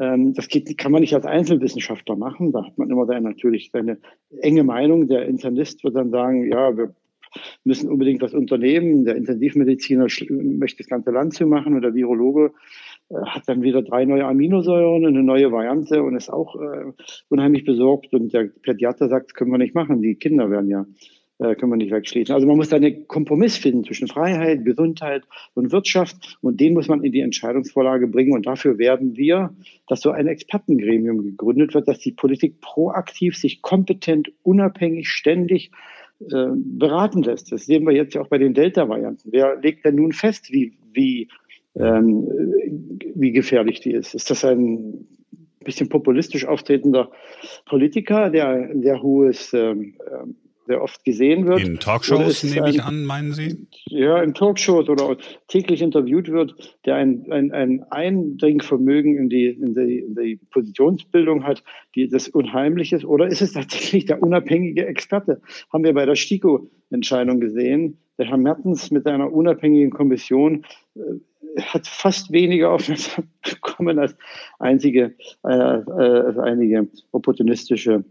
das 0.00 0.48
geht, 0.48 0.78
kann 0.78 0.92
man 0.92 1.02
nicht 1.02 1.14
als 1.14 1.26
Einzelwissenschaftler 1.26 2.16
machen. 2.16 2.52
Da 2.52 2.64
hat 2.64 2.78
man 2.78 2.88
immer 2.90 3.06
dann 3.06 3.22
natürlich 3.22 3.70
seine 3.70 3.98
enge 4.40 4.64
Meinung. 4.64 5.08
Der 5.08 5.26
Internist 5.26 5.84
wird 5.84 5.94
dann 5.94 6.10
sagen, 6.10 6.50
ja, 6.50 6.76
wir 6.76 6.94
müssen 7.64 7.90
unbedingt 7.90 8.22
was 8.22 8.34
unternehmen. 8.34 9.04
Der 9.04 9.16
Intensivmediziner 9.16 10.06
möchte 10.30 10.78
das 10.78 10.88
ganze 10.88 11.10
Land 11.10 11.34
zu 11.34 11.46
machen 11.46 11.74
und 11.74 11.82
der 11.82 11.94
Virologe 11.94 12.52
äh, 13.10 13.14
hat 13.26 13.42
dann 13.46 13.62
wieder 13.62 13.82
drei 13.82 14.04
neue 14.04 14.24
Aminosäuren, 14.24 15.06
eine 15.06 15.22
neue 15.22 15.52
Variante 15.52 16.02
und 16.02 16.16
ist 16.16 16.30
auch 16.30 16.56
äh, 16.56 16.92
unheimlich 17.28 17.64
besorgt. 17.64 18.12
Und 18.14 18.32
der 18.32 18.44
Pädiater 18.44 19.08
sagt, 19.08 19.26
das 19.26 19.34
können 19.34 19.50
wir 19.50 19.58
nicht 19.58 19.74
machen. 19.74 20.02
Die 20.02 20.16
Kinder 20.16 20.50
werden 20.50 20.70
ja 20.70 20.86
können 21.40 21.72
wir 21.72 21.76
nicht 21.76 21.90
wegschließen. 21.90 22.34
Also 22.34 22.46
man 22.46 22.56
muss 22.56 22.68
da 22.68 22.76
einen 22.76 23.08
Kompromiss 23.08 23.56
finden 23.56 23.84
zwischen 23.84 24.08
Freiheit, 24.08 24.64
Gesundheit 24.64 25.22
und 25.54 25.72
Wirtschaft 25.72 26.38
und 26.42 26.60
den 26.60 26.74
muss 26.74 26.88
man 26.88 27.02
in 27.02 27.12
die 27.12 27.20
Entscheidungsvorlage 27.20 28.08
bringen 28.08 28.34
und 28.34 28.46
dafür 28.46 28.76
werden 28.76 29.16
wir, 29.16 29.54
dass 29.88 30.02
so 30.02 30.10
ein 30.10 30.26
Expertengremium 30.26 31.22
gegründet 31.22 31.72
wird, 31.72 31.88
dass 31.88 31.98
die 31.98 32.12
Politik 32.12 32.60
proaktiv 32.60 33.38
sich 33.38 33.62
kompetent, 33.62 34.30
unabhängig, 34.42 35.08
ständig 35.08 35.70
äh, 36.20 36.48
beraten 36.54 37.22
lässt. 37.22 37.50
Das 37.50 37.64
sehen 37.64 37.86
wir 37.86 37.94
jetzt 37.94 38.14
ja 38.14 38.20
auch 38.20 38.28
bei 38.28 38.36
den 38.36 38.52
Delta-Varianten. 38.52 39.30
Wer 39.32 39.56
legt 39.56 39.86
denn 39.86 39.94
nun 39.94 40.12
fest, 40.12 40.52
wie, 40.52 40.76
wie, 40.92 41.28
ähm, 41.74 42.28
wie 43.14 43.32
gefährlich 43.32 43.80
die 43.80 43.92
ist? 43.92 44.14
Ist 44.14 44.30
das 44.30 44.44
ein 44.44 45.06
bisschen 45.64 45.88
populistisch 45.88 46.46
auftretender 46.46 47.10
Politiker, 47.64 48.28
der 48.28 48.48
ein 48.48 48.82
sehr 48.82 49.00
hohes 49.02 49.54
ähm, 49.54 49.94
ähm 50.12 50.36
sehr 50.70 50.82
oft 50.82 51.04
gesehen 51.04 51.48
wird. 51.48 51.66
In 51.66 51.80
Talkshows 51.80 52.44
nehme 52.44 52.70
ich 52.70 52.80
an, 52.80 53.04
meinen 53.04 53.32
Sie? 53.32 53.66
Ja, 53.86 54.22
in 54.22 54.34
Talkshows 54.34 54.88
oder 54.88 55.16
täglich 55.48 55.82
interviewt 55.82 56.30
wird, 56.30 56.54
der 56.86 56.94
ein, 56.94 57.26
ein, 57.32 57.50
ein 57.50 57.82
Eindringvermögen 57.90 59.16
in 59.16 59.28
die, 59.28 59.48
in, 59.48 59.74
die, 59.74 59.98
in 59.98 60.14
die 60.14 60.36
Positionsbildung 60.52 61.42
hat, 61.42 61.64
die 61.96 62.08
das 62.08 62.28
unheimlich 62.28 62.92
ist. 62.92 63.04
Oder 63.04 63.26
ist 63.26 63.42
es 63.42 63.54
tatsächlich 63.54 64.06
der 64.06 64.22
unabhängige 64.22 64.86
Experte? 64.86 65.42
Haben 65.72 65.82
wir 65.82 65.92
bei 65.92 66.06
der 66.06 66.14
STIKO-Entscheidung 66.14 67.40
gesehen. 67.40 67.98
Der 68.18 68.26
Herr 68.26 68.36
Mertens 68.36 68.92
mit 68.92 69.02
seiner 69.02 69.32
unabhängigen 69.32 69.90
Kommission 69.90 70.64
äh, 70.94 71.00
hat 71.62 71.88
fast 71.88 72.30
weniger 72.30 72.70
Aufmerksamkeit 72.70 73.28
bekommen 73.42 73.98
als 73.98 74.16
einzige, 74.60 75.16
äh, 75.44 75.48
äh, 75.48 76.20
als 76.28 76.38
einige 76.38 76.86
opportunistische 77.10 78.04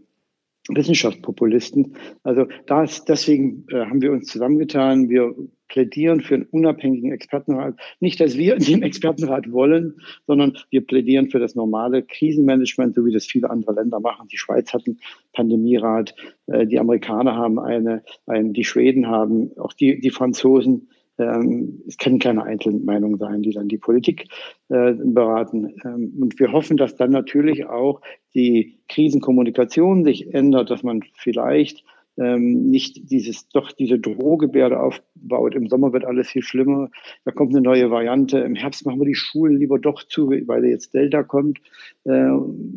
Wissenschaftspopulisten. 0.68 1.96
Also 2.22 2.46
das, 2.66 3.04
deswegen 3.04 3.66
äh, 3.70 3.86
haben 3.86 4.02
wir 4.02 4.12
uns 4.12 4.26
zusammengetan. 4.26 5.08
Wir 5.08 5.34
plädieren 5.68 6.20
für 6.20 6.34
einen 6.34 6.46
unabhängigen 6.50 7.12
Expertenrat. 7.12 7.76
Nicht, 8.00 8.20
dass 8.20 8.36
wir 8.36 8.56
in 8.56 8.64
den 8.64 8.82
Expertenrat 8.82 9.50
wollen, 9.50 10.00
sondern 10.26 10.58
wir 10.70 10.84
plädieren 10.84 11.30
für 11.30 11.38
das 11.38 11.54
normale 11.54 12.02
Krisenmanagement, 12.02 12.94
so 12.94 13.04
wie 13.06 13.12
das 13.12 13.26
viele 13.26 13.50
andere 13.50 13.74
Länder 13.74 14.00
machen. 14.00 14.28
Die 14.28 14.38
Schweiz 14.38 14.72
hat 14.72 14.86
einen 14.86 15.00
Pandemierat, 15.32 16.14
äh, 16.46 16.66
die 16.66 16.78
Amerikaner 16.78 17.36
haben 17.36 17.58
eine, 17.58 18.02
ein, 18.26 18.52
die 18.52 18.64
Schweden 18.64 19.06
haben, 19.06 19.56
auch 19.58 19.72
die, 19.72 20.00
die 20.00 20.10
Franzosen 20.10 20.88
ähm, 21.20 21.82
es 21.86 21.98
kann 21.98 22.18
keine 22.18 22.44
Einzelmeinung 22.44 23.18
sein, 23.18 23.42
die 23.42 23.52
dann 23.52 23.68
die 23.68 23.78
Politik 23.78 24.26
äh, 24.68 24.94
beraten. 24.94 25.74
Ähm, 25.84 26.14
und 26.20 26.38
wir 26.40 26.52
hoffen, 26.52 26.76
dass 26.76 26.96
dann 26.96 27.10
natürlich 27.10 27.66
auch 27.66 28.00
die 28.34 28.78
Krisenkommunikation 28.88 30.04
sich 30.04 30.34
ändert, 30.34 30.70
dass 30.70 30.82
man 30.82 31.02
vielleicht 31.16 31.84
ähm, 32.16 32.66
nicht 32.66 33.10
dieses, 33.10 33.48
doch 33.48 33.72
diese 33.72 33.98
Drohgebärde 33.98 34.80
aufbaut. 34.80 35.54
Im 35.54 35.68
Sommer 35.68 35.92
wird 35.92 36.04
alles 36.04 36.28
viel 36.28 36.42
schlimmer. 36.42 36.90
Da 37.24 37.32
kommt 37.32 37.54
eine 37.54 37.62
neue 37.62 37.90
Variante. 37.90 38.38
Im 38.40 38.54
Herbst 38.54 38.84
machen 38.84 39.00
wir 39.00 39.06
die 39.06 39.14
Schulen 39.14 39.58
lieber 39.58 39.78
doch 39.78 40.02
zu, 40.04 40.30
weil 40.30 40.64
jetzt 40.64 40.94
Delta 40.94 41.22
kommt. 41.22 41.60
Äh, 42.04 42.30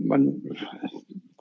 man 0.03 0.43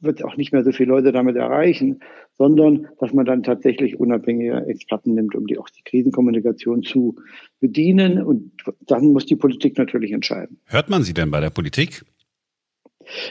wird 0.02 0.24
auch 0.24 0.36
nicht 0.36 0.52
mehr 0.52 0.64
so 0.64 0.72
viele 0.72 0.90
Leute 0.90 1.12
damit 1.12 1.36
erreichen, 1.36 2.00
sondern 2.36 2.88
dass 2.98 3.12
man 3.12 3.24
dann 3.24 3.42
tatsächlich 3.42 3.98
unabhängige 3.98 4.66
Experten 4.66 5.14
nimmt, 5.14 5.34
um 5.34 5.46
die 5.46 5.58
auch 5.58 5.68
die 5.68 5.82
Krisenkommunikation 5.82 6.82
zu 6.82 7.16
bedienen. 7.60 8.22
Und 8.22 8.52
dann 8.80 9.06
muss 9.12 9.26
die 9.26 9.36
Politik 9.36 9.78
natürlich 9.78 10.12
entscheiden. 10.12 10.58
Hört 10.66 10.90
man 10.90 11.02
sie 11.02 11.14
denn 11.14 11.30
bei 11.30 11.40
der 11.40 11.50
Politik? 11.50 12.02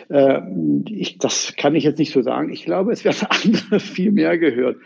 Äh, 0.10 0.42
ich, 0.90 1.18
das 1.18 1.56
kann 1.58 1.76
ich 1.76 1.84
jetzt 1.84 2.00
nicht 2.00 2.12
so 2.12 2.22
sagen. 2.22 2.52
Ich 2.52 2.66
glaube, 2.66 2.92
es 2.92 3.06
werden 3.06 3.28
andere 3.44 3.80
viel 3.80 4.12
mehr 4.12 4.38
gehört. 4.38 4.78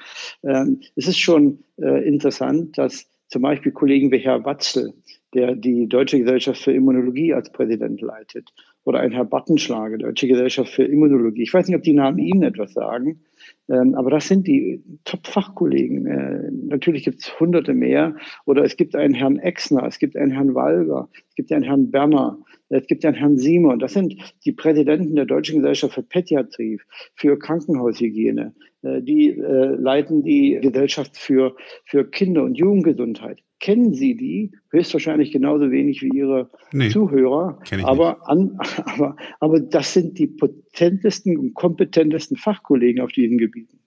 Ähm, 0.43 0.81
es 0.95 1.07
ist 1.07 1.19
schon 1.19 1.63
äh, 1.77 2.07
interessant, 2.07 2.77
dass 2.77 3.09
zum 3.27 3.41
Beispiel 3.41 3.71
Kollegen 3.71 4.11
wie 4.11 4.19
Herr 4.19 4.45
Watzel, 4.45 4.93
der 5.33 5.55
die 5.55 5.87
Deutsche 5.87 6.19
Gesellschaft 6.19 6.61
für 6.61 6.71
Immunologie 6.71 7.33
als 7.33 7.51
Präsident 7.51 8.01
leitet, 8.01 8.53
oder 8.85 8.99
ein 8.99 9.11
Herr 9.11 9.25
Battenschlager, 9.25 9.97
Deutsche 9.97 10.27
Gesellschaft 10.27 10.71
für 10.71 10.83
Immunologie. 10.83 11.43
Ich 11.43 11.53
weiß 11.53 11.67
nicht, 11.67 11.75
ob 11.75 11.83
die 11.83 11.93
Namen 11.93 12.19
Ihnen 12.19 12.43
etwas 12.43 12.73
sagen, 12.73 13.19
ähm, 13.67 13.95
aber 13.95 14.11
das 14.11 14.27
sind 14.27 14.47
die 14.47 14.83
Top-Fachkollegen. 15.05 16.05
Äh, 16.05 16.51
natürlich 16.51 17.03
gibt 17.03 17.19
es 17.19 17.39
hunderte 17.39 17.73
mehr. 17.73 18.15
Oder 18.45 18.63
es 18.63 18.77
gibt 18.77 18.95
einen 18.95 19.15
Herrn 19.15 19.39
Exner, 19.39 19.83
es 19.87 19.97
gibt 19.97 20.15
einen 20.15 20.31
Herrn 20.31 20.53
Walger, 20.53 21.09
es 21.29 21.35
gibt 21.35 21.51
einen 21.51 21.63
Herrn 21.63 21.89
Berner, 21.89 22.37
es 22.69 22.85
gibt 22.85 23.03
einen 23.05 23.15
Herrn 23.15 23.37
Simon. 23.37 23.79
Das 23.79 23.93
sind 23.93 24.15
die 24.45 24.51
Präsidenten 24.51 25.15
der 25.15 25.25
Deutschen 25.25 25.57
Gesellschaft 25.57 25.95
für 25.95 26.03
Pädiatrie, 26.03 26.79
für 27.15 27.39
Krankenhaushygiene. 27.39 28.53
Äh, 28.83 29.01
die 29.01 29.31
äh, 29.31 29.75
leiten 29.75 30.21
die 30.21 30.59
Gesellschaft 30.61 31.17
für, 31.17 31.55
für 31.85 32.09
Kinder- 32.09 32.43
und 32.43 32.55
Jugendgesundheit 32.55 33.44
kennen 33.59 33.93
Sie 33.93 34.15
die 34.15 34.51
höchstwahrscheinlich 34.69 35.31
genauso 35.31 35.71
wenig 35.71 36.01
wie 36.01 36.09
Ihre 36.09 36.49
nee, 36.71 36.89
Zuhörer. 36.89 37.59
Aber, 37.83 38.29
an, 38.29 38.57
aber, 38.85 39.15
aber 39.39 39.59
das 39.59 39.93
sind 39.93 40.19
die 40.19 40.27
potentesten 40.27 41.37
und 41.37 41.53
kompetentesten 41.53 42.37
Fachkollegen 42.37 43.01
auf 43.01 43.11
diesen 43.11 43.37
Gebieten. 43.37 43.79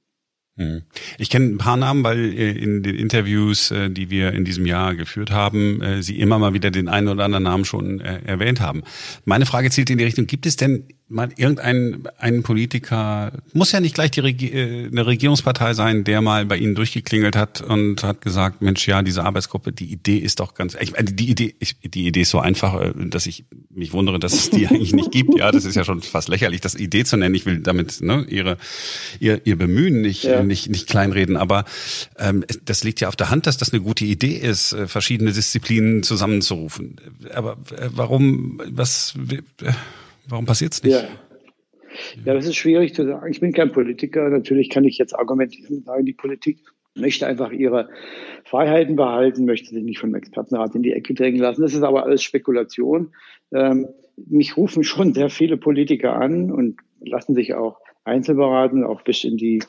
Hm. 0.56 0.82
Ich 1.18 1.30
kenne 1.30 1.46
ein 1.46 1.58
paar 1.58 1.76
Namen, 1.76 2.02
weil 2.02 2.18
äh, 2.37 2.50
in 2.50 2.82
den 2.82 2.96
Interviews, 2.96 3.70
äh, 3.70 3.90
die 3.90 4.10
wir 4.10 4.32
in 4.32 4.44
diesem 4.44 4.66
Jahr 4.66 4.96
geführt 4.96 5.30
haben, 5.30 5.80
äh, 5.80 6.02
Sie 6.02 6.18
immer 6.18 6.40
mal 6.40 6.52
wieder 6.52 6.72
den 6.72 6.88
einen 6.88 7.06
oder 7.06 7.25
anderen 7.25 7.44
Namen 7.44 7.64
schon 7.64 8.00
erwähnt 8.00 8.60
haben. 8.60 8.82
Meine 9.25 9.46
Frage 9.46 9.70
zielt 9.70 9.88
in 9.90 9.98
die 9.98 10.04
Richtung, 10.04 10.26
gibt 10.26 10.46
es 10.46 10.56
denn 10.56 10.88
mal 11.08 11.30
irgendein 11.36 12.04
ein 12.18 12.42
Politiker, 12.42 13.32
muss 13.54 13.72
ja 13.72 13.80
nicht 13.80 13.94
gleich 13.94 14.10
die 14.10 14.20
Regi 14.20 14.48
äh, 14.48 14.86
eine 14.86 15.06
Regierungspartei 15.06 15.72
sein, 15.72 16.04
der 16.04 16.20
mal 16.20 16.44
bei 16.44 16.56
Ihnen 16.56 16.74
durchgeklingelt 16.74 17.34
hat 17.34 17.62
und 17.62 18.02
hat 18.02 18.20
gesagt, 18.20 18.60
Mensch, 18.60 18.86
ja, 18.86 19.02
diese 19.02 19.24
Arbeitsgruppe, 19.24 19.72
die 19.72 19.90
Idee 19.90 20.18
ist 20.18 20.40
doch 20.40 20.54
ganz, 20.54 20.76
ich, 20.78 20.92
die 20.98 21.30
Idee, 21.30 21.54
ich, 21.60 21.76
die 21.80 22.06
Idee 22.06 22.22
ist 22.22 22.30
so 22.30 22.40
einfach, 22.40 22.80
äh, 22.80 22.92
dass 23.08 23.26
ich 23.26 23.44
mich 23.70 23.92
wundere, 23.92 24.18
dass 24.18 24.34
es 24.34 24.50
die 24.50 24.66
eigentlich 24.68 24.92
nicht 24.92 25.10
gibt. 25.10 25.36
Ja, 25.38 25.50
das 25.50 25.64
ist 25.64 25.74
ja 25.74 25.84
schon 25.84 26.02
fast 26.02 26.28
lächerlich, 26.28 26.60
das 26.60 26.74
Idee 26.74 27.04
zu 27.04 27.16
nennen. 27.16 27.34
Ich 27.34 27.46
will 27.46 27.60
damit 27.60 28.00
ne, 28.02 28.26
ihre 28.28 28.58
ihr, 29.18 29.40
ihr 29.46 29.56
Bemühen 29.56 30.02
nicht 30.02 30.24
ja. 30.24 30.42
nicht 30.42 30.68
nicht 30.68 30.88
kleinreden, 30.88 31.36
aber 31.36 31.64
ähm, 32.18 32.44
das 32.64 32.84
liegt 32.84 33.00
ja 33.00 33.08
auf 33.08 33.16
der 33.16 33.30
Hand, 33.30 33.46
dass 33.46 33.56
das 33.56 33.72
eine 33.72 33.80
gute 33.80 34.04
Idee 34.04 34.36
ist, 34.36 34.72
äh, 34.72 34.86
verschiedene 34.86 35.32
Disziplinen 35.32 36.02
zusammenzurufen. 36.02 36.96
Aber 37.32 37.52
äh, 37.76 37.88
warum 37.92 38.60
was 38.70 39.14
äh, 39.30 39.72
Warum 40.28 40.44
passiert 40.44 40.73
es 40.75 40.82
nicht? 40.82 40.94
Ja. 40.94 41.08
ja, 42.25 42.35
das 42.35 42.47
ist 42.47 42.56
schwierig 42.56 42.94
zu 42.94 43.04
sagen. 43.06 43.30
Ich 43.30 43.40
bin 43.40 43.52
kein 43.52 43.73
Politiker. 43.73 44.28
Natürlich 44.28 44.70
kann 44.70 44.85
ich 44.85 44.99
jetzt 44.99 45.14
argumentieren 45.14 45.78
und 45.78 45.85
sagen, 45.85 46.04
die 46.04 46.12
Politik 46.12 46.61
möchte 46.94 47.26
einfach 47.26 47.52
ihre 47.52 47.88
Freiheiten 48.44 48.97
behalten, 48.97 49.44
möchte 49.44 49.70
sich 49.70 49.85
nicht 49.85 49.99
vom 49.99 50.14
Expertenrat 50.14 50.75
in 50.75 50.82
die 50.82 50.92
Ecke 50.92 51.14
drängen 51.14 51.40
lassen. 51.40 51.62
Das 51.62 51.75
ist 51.75 51.82
aber 51.82 52.04
alles 52.04 52.23
Spekulation. 52.23 53.12
Ähm, 53.52 53.88
mich 54.16 54.56
rufen 54.56 54.85
schon 54.85 55.14
sehr 55.14 55.30
viele 55.30 55.56
Politiker 55.56 56.14
an 56.14 56.50
und 56.50 56.80
lassen 57.00 57.35
sich 57.35 57.54
auch 57.54 57.78
einzelberaten, 58.04 58.85
auch 58.85 59.02
bis 59.02 59.25
in 59.25 59.37
die 59.37 59.62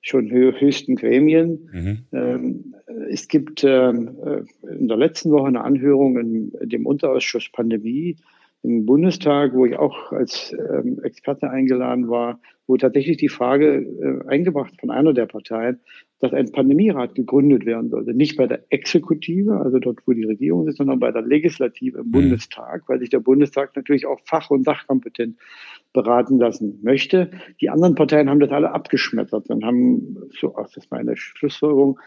schon 0.00 0.30
höchsten 0.30 0.96
Gremien. 0.96 1.70
Mhm. 1.72 1.98
Ähm, 2.12 2.74
es 3.08 3.28
gibt 3.28 3.64
ähm, 3.64 4.18
äh, 4.24 4.68
in 4.68 4.88
der 4.88 4.98
letzten 4.98 5.30
Woche 5.30 5.48
eine 5.48 5.64
Anhörung 5.64 6.18
in 6.18 6.52
dem 6.60 6.84
Unterausschuss 6.84 7.50
Pandemie 7.50 8.16
im 8.64 8.86
Bundestag, 8.86 9.52
wo 9.54 9.66
ich 9.66 9.76
auch 9.76 10.10
als 10.10 10.52
ähm, 10.52 10.98
Experte 11.02 11.50
eingeladen 11.50 12.08
war, 12.08 12.40
wo 12.66 12.78
tatsächlich 12.78 13.18
die 13.18 13.28
Frage 13.28 13.76
äh, 13.76 14.26
eingebracht 14.26 14.72
von 14.80 14.90
einer 14.90 15.12
der 15.12 15.26
Parteien, 15.26 15.80
dass 16.20 16.32
ein 16.32 16.50
Pandemierat 16.50 17.14
gegründet 17.14 17.66
werden 17.66 17.90
sollte. 17.90 18.14
Nicht 18.14 18.38
bei 18.38 18.46
der 18.46 18.64
Exekutive, 18.70 19.60
also 19.60 19.78
dort, 19.78 19.98
wo 20.06 20.12
die 20.12 20.24
Regierung 20.24 20.66
ist, 20.66 20.78
sondern 20.78 20.98
bei 20.98 21.12
der 21.12 21.20
Legislative 21.20 21.98
im 21.98 22.06
mhm. 22.06 22.12
Bundestag, 22.12 22.84
weil 22.86 23.00
sich 23.00 23.10
der 23.10 23.20
Bundestag 23.20 23.76
natürlich 23.76 24.06
auch 24.06 24.20
fach- 24.24 24.50
und 24.50 24.64
sachkompetent 24.64 25.36
beraten 25.92 26.38
lassen 26.38 26.80
möchte. 26.82 27.30
Die 27.60 27.68
anderen 27.68 27.94
Parteien 27.94 28.30
haben 28.30 28.40
das 28.40 28.50
alle 28.50 28.72
abgeschmettert 28.72 29.50
und 29.50 29.62
haben, 29.62 30.16
so, 30.40 30.54
das 30.56 30.74
ist 30.78 30.90
meine 30.90 31.18
Schlussfolgerung, 31.18 32.00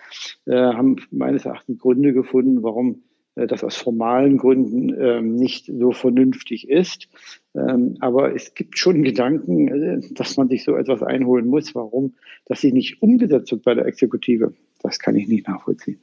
äh, 0.47 0.55
haben 0.55 0.95
meines 1.11 1.45
Erachtens 1.45 1.77
Gründe 1.77 2.13
gefunden, 2.13 2.63
warum 2.63 3.03
das 3.45 3.63
aus 3.63 3.75
formalen 3.75 4.37
Gründen 4.37 4.95
ähm, 4.99 5.35
nicht 5.35 5.67
so 5.67 5.91
vernünftig 5.91 6.69
ist. 6.69 7.07
Ähm, 7.53 7.97
aber 7.99 8.33
es 8.33 8.55
gibt 8.55 8.79
schon 8.79 9.03
Gedanken, 9.03 9.67
äh, 9.67 9.99
dass 10.11 10.37
man 10.37 10.47
sich 10.47 10.63
so 10.63 10.75
etwas 10.75 11.03
einholen 11.03 11.47
muss. 11.47 11.75
Warum 11.75 12.15
das 12.45 12.61
sie 12.61 12.71
nicht 12.71 13.01
umgesetzt 13.01 13.51
wird 13.51 13.63
bei 13.63 13.75
der 13.75 13.85
Exekutive, 13.85 14.53
das 14.81 14.97
kann 14.99 15.15
ich 15.15 15.27
nicht 15.27 15.47
nachvollziehen. 15.47 15.99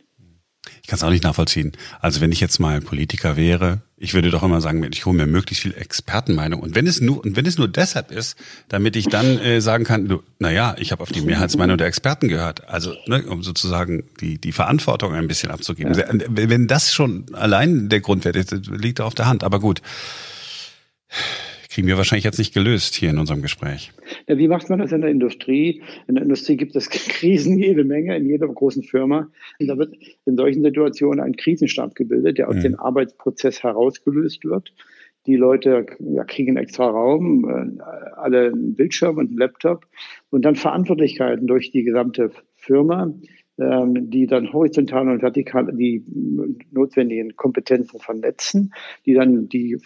Ich 0.83 0.88
kann 0.88 0.97
es 0.97 1.02
auch 1.02 1.11
nicht 1.11 1.25
nachvollziehen. 1.25 1.73
Also 2.00 2.21
wenn 2.21 2.33
ich 2.33 2.40
jetzt 2.40 2.59
mal 2.59 2.80
Politiker 2.80 3.37
wäre, 3.37 3.83
ich 3.97 4.14
würde 4.14 4.30
doch 4.30 4.42
immer 4.42 4.61
sagen, 4.61 4.87
ich 4.92 5.06
hole 5.06 5.16
mir 5.16 5.26
möglichst 5.26 5.62
viel 5.62 5.75
Expertenmeinung. 5.75 6.61
Und 6.61 6.75
wenn 6.75 6.87
es 6.87 7.00
nur 7.00 7.25
und 7.25 7.37
wenn 7.37 7.47
es 7.47 7.59
nur 7.59 7.68
deshalb 7.68 8.11
ist, 8.11 8.37
damit 8.68 8.97
ich 8.97 9.09
dann 9.09 9.38
äh, 9.38 9.61
sagen 9.61 9.85
kann, 9.85 10.09
du, 10.09 10.23
naja, 10.38 10.76
ich 10.78 10.92
habe 10.92 11.02
auf 11.02 11.12
die 11.12 11.23
Mehrheitsmeinung 11.23 11.78
der 11.78 11.87
Experten 11.87 12.28
gehört. 12.28 12.68
Also 12.68 12.94
ne, 13.06 13.25
um 13.26 13.42
sozusagen 13.42 14.04
die 14.21 14.38
die 14.38 14.52
Verantwortung 14.52 15.14
ein 15.14 15.28
bisschen 15.28 15.50
abzugeben. 15.50 15.94
Ja. 15.94 16.06
Wenn 16.11 16.66
das 16.66 16.92
schon 16.92 17.26
allein 17.35 17.88
der 17.88 18.00
Grund 18.00 18.25
wäre, 18.25 18.44
liegt 18.71 19.00
auf 19.00 19.14
der 19.14 19.26
Hand. 19.26 19.44
Aber 19.44 19.61
gut 19.61 19.80
kriegen 21.75 21.88
wir 21.88 21.97
wahrscheinlich 21.97 22.25
jetzt 22.25 22.38
nicht 22.38 22.54
gelöst 22.54 22.94
hier 22.94 23.11
in 23.11 23.18
unserem 23.18 23.42
Gespräch. 23.42 23.90
Ja, 24.28 24.38
wie 24.38 24.49
macht 24.49 24.71
man 24.71 24.78
das 24.78 24.93
in 24.93 25.02
der 25.02 25.11
Industrie? 25.11 25.83
In 26.07 26.14
der 26.14 26.25
Industrie 26.25 26.57
gibt 26.57 26.75
es 26.76 26.88
Krisen 26.90 27.59
jede 27.59 27.85
Menge, 27.85 28.16
in 28.16 28.26
jeder 28.26 28.49
großen 28.49 28.83
Firma. 28.83 29.31
Und 29.59 29.66
da 29.66 29.76
wird 29.76 29.95
in 30.25 30.37
solchen 30.37 30.62
Situationen 30.62 31.21
ein 31.21 31.37
Krisenstab 31.37 31.95
gebildet, 31.95 32.38
der 32.38 32.49
aus 32.49 32.57
mhm. 32.57 32.62
dem 32.62 32.81
Arbeitsprozess 32.81 33.62
herausgelöst 33.62 34.45
wird. 34.45 34.73
Die 35.26 35.37
Leute 35.37 35.87
ja, 36.00 36.25
kriegen 36.25 36.57
extra 36.57 36.87
Raum, 36.87 37.49
äh, 37.49 37.83
alle 38.16 38.49
einen 38.49 38.75
Bildschirm 38.75 39.16
und 39.16 39.28
einen 39.28 39.38
Laptop 39.38 39.87
und 40.31 40.45
dann 40.45 40.54
Verantwortlichkeiten 40.54 41.47
durch 41.47 41.71
die 41.71 41.83
gesamte 41.83 42.31
Firma 42.57 43.14
die 43.57 44.27
dann 44.27 44.53
horizontal 44.53 45.09
und 45.09 45.23
vertikal 45.23 45.73
die 45.73 46.05
notwendigen 46.73 47.37
Kompetenzen 47.37 48.01
vernetzen, 48.01 48.73
die 49.07 49.15
dann 49.15 49.49
die, 49.49 49.79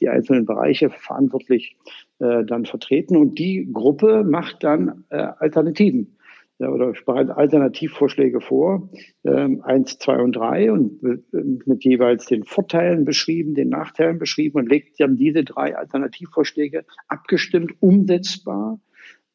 die 0.00 0.08
einzelnen 0.08 0.44
Bereiche 0.44 0.90
verantwortlich 0.90 1.76
äh, 2.18 2.44
dann 2.44 2.64
vertreten. 2.64 3.16
Und 3.16 3.38
die 3.38 3.68
Gruppe 3.72 4.24
macht 4.24 4.64
dann 4.64 5.04
äh, 5.10 5.28
Alternativen 5.38 6.16
ja, 6.62 6.68
oder 6.68 6.92
bereitet 7.04 7.36
Alternativvorschläge 7.36 8.40
vor, 8.40 8.90
ähm, 9.24 9.62
eins, 9.62 9.98
zwei 9.98 10.18
und 10.18 10.36
drei 10.36 10.70
und 10.70 11.02
mit 11.02 11.84
jeweils 11.84 12.26
den 12.26 12.44
Vorteilen 12.44 13.04
beschrieben, 13.04 13.54
den 13.54 13.68
Nachteilen 13.68 14.18
beschrieben 14.18 14.58
und 14.58 14.68
legt 14.68 15.00
dann 15.00 15.16
diese 15.16 15.42
drei 15.42 15.76
Alternativvorschläge 15.76 16.84
abgestimmt, 17.08 17.72
umsetzbar 17.80 18.80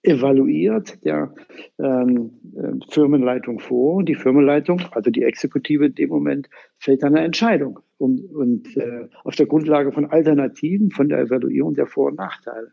evaluiert 0.08 1.04
der 1.06 1.34
ähm, 1.80 2.32
äh, 2.56 2.74
Firmenleitung 2.90 3.60
vor 3.60 3.96
und 3.96 4.10
die 4.10 4.16
Firmenleitung, 4.16 4.82
also 4.92 5.12
die 5.12 5.24
Exekutive 5.24 5.86
in 5.86 5.96
dem 5.96 6.10
Moment, 6.10 6.50
fällt 6.78 7.04
dann 7.04 7.16
eine 7.16 7.26
Entscheidung 7.26 7.80
um, 7.98 8.20
und 8.34 8.76
äh, 8.78 9.08
auf 9.24 9.36
der 9.36 9.46
Grundlage 9.46 9.92
von 9.92 10.06
Alternativen, 10.06 10.92
von 10.92 11.10
der 11.10 11.20
Evaluierung 11.20 11.74
der 11.74 11.88
Vor- 11.88 12.08
und 12.08 12.18
Nachteile. 12.18 12.72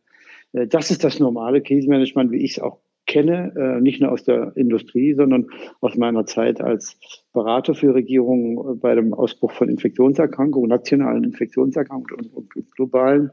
Äh, 0.52 0.66
das 0.66 0.90
ist 0.90 1.04
das 1.04 1.18
normale 1.18 1.61
Krisenmanagement, 1.61 2.30
wie 2.30 2.44
ich 2.44 2.52
es 2.52 2.62
auch 2.62 2.78
kenne, 3.06 3.52
äh, 3.56 3.80
nicht 3.80 4.00
nur 4.00 4.12
aus 4.12 4.24
der 4.24 4.52
Industrie, 4.56 5.14
sondern 5.14 5.48
aus 5.80 5.96
meiner 5.96 6.24
Zeit 6.26 6.61
als 6.61 6.98
Berater 7.32 7.74
für 7.74 7.94
Regierungen 7.94 8.80
bei 8.80 8.94
dem 8.94 9.12
Ausbruch 9.12 9.52
von 9.52 9.68
Infektionserkrankungen, 9.68 10.70
nationalen 10.70 11.24
Infektionserkrankungen 11.24 12.30
und, 12.30 12.56
und 12.56 12.70
globalen. 12.72 13.30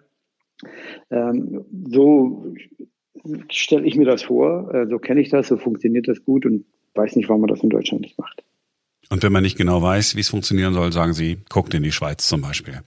Ähm, 1.10 1.66
so 1.88 2.54
stelle 3.50 3.86
ich 3.86 3.96
mir 3.96 4.06
das 4.06 4.24
vor, 4.24 4.74
äh, 4.74 4.88
so 4.88 5.00
kenne 5.00 5.22
ich 5.22 5.30
das, 5.30 5.48
so 5.48 5.58
funktioniert 5.58 6.08
das 6.08 6.24
gut 6.24 6.46
und 6.46 6.66
weiß 6.96 7.16
nicht, 7.16 7.30
warum 7.30 7.42
man 7.42 7.50
das 7.50 7.64
in 7.64 7.70
Deutschland 7.70 8.02
nicht 8.02 8.18
macht. 8.18 8.44
Und 9.10 9.24
wenn 9.24 9.32
man 9.32 9.44
nicht 9.44 9.58
genau 9.58 9.82
weiß, 9.82 10.16
wie 10.16 10.22
es 10.22 10.30
funktionieren 10.30 10.74
soll, 10.74 10.92
sagen 10.92 11.14
Sie, 11.14 11.40
guckt 11.50 11.74
in 11.74 11.84
die 11.84 11.92
Schweiz 11.92 12.28
zum 12.28 12.42
Beispiel. 12.42 12.82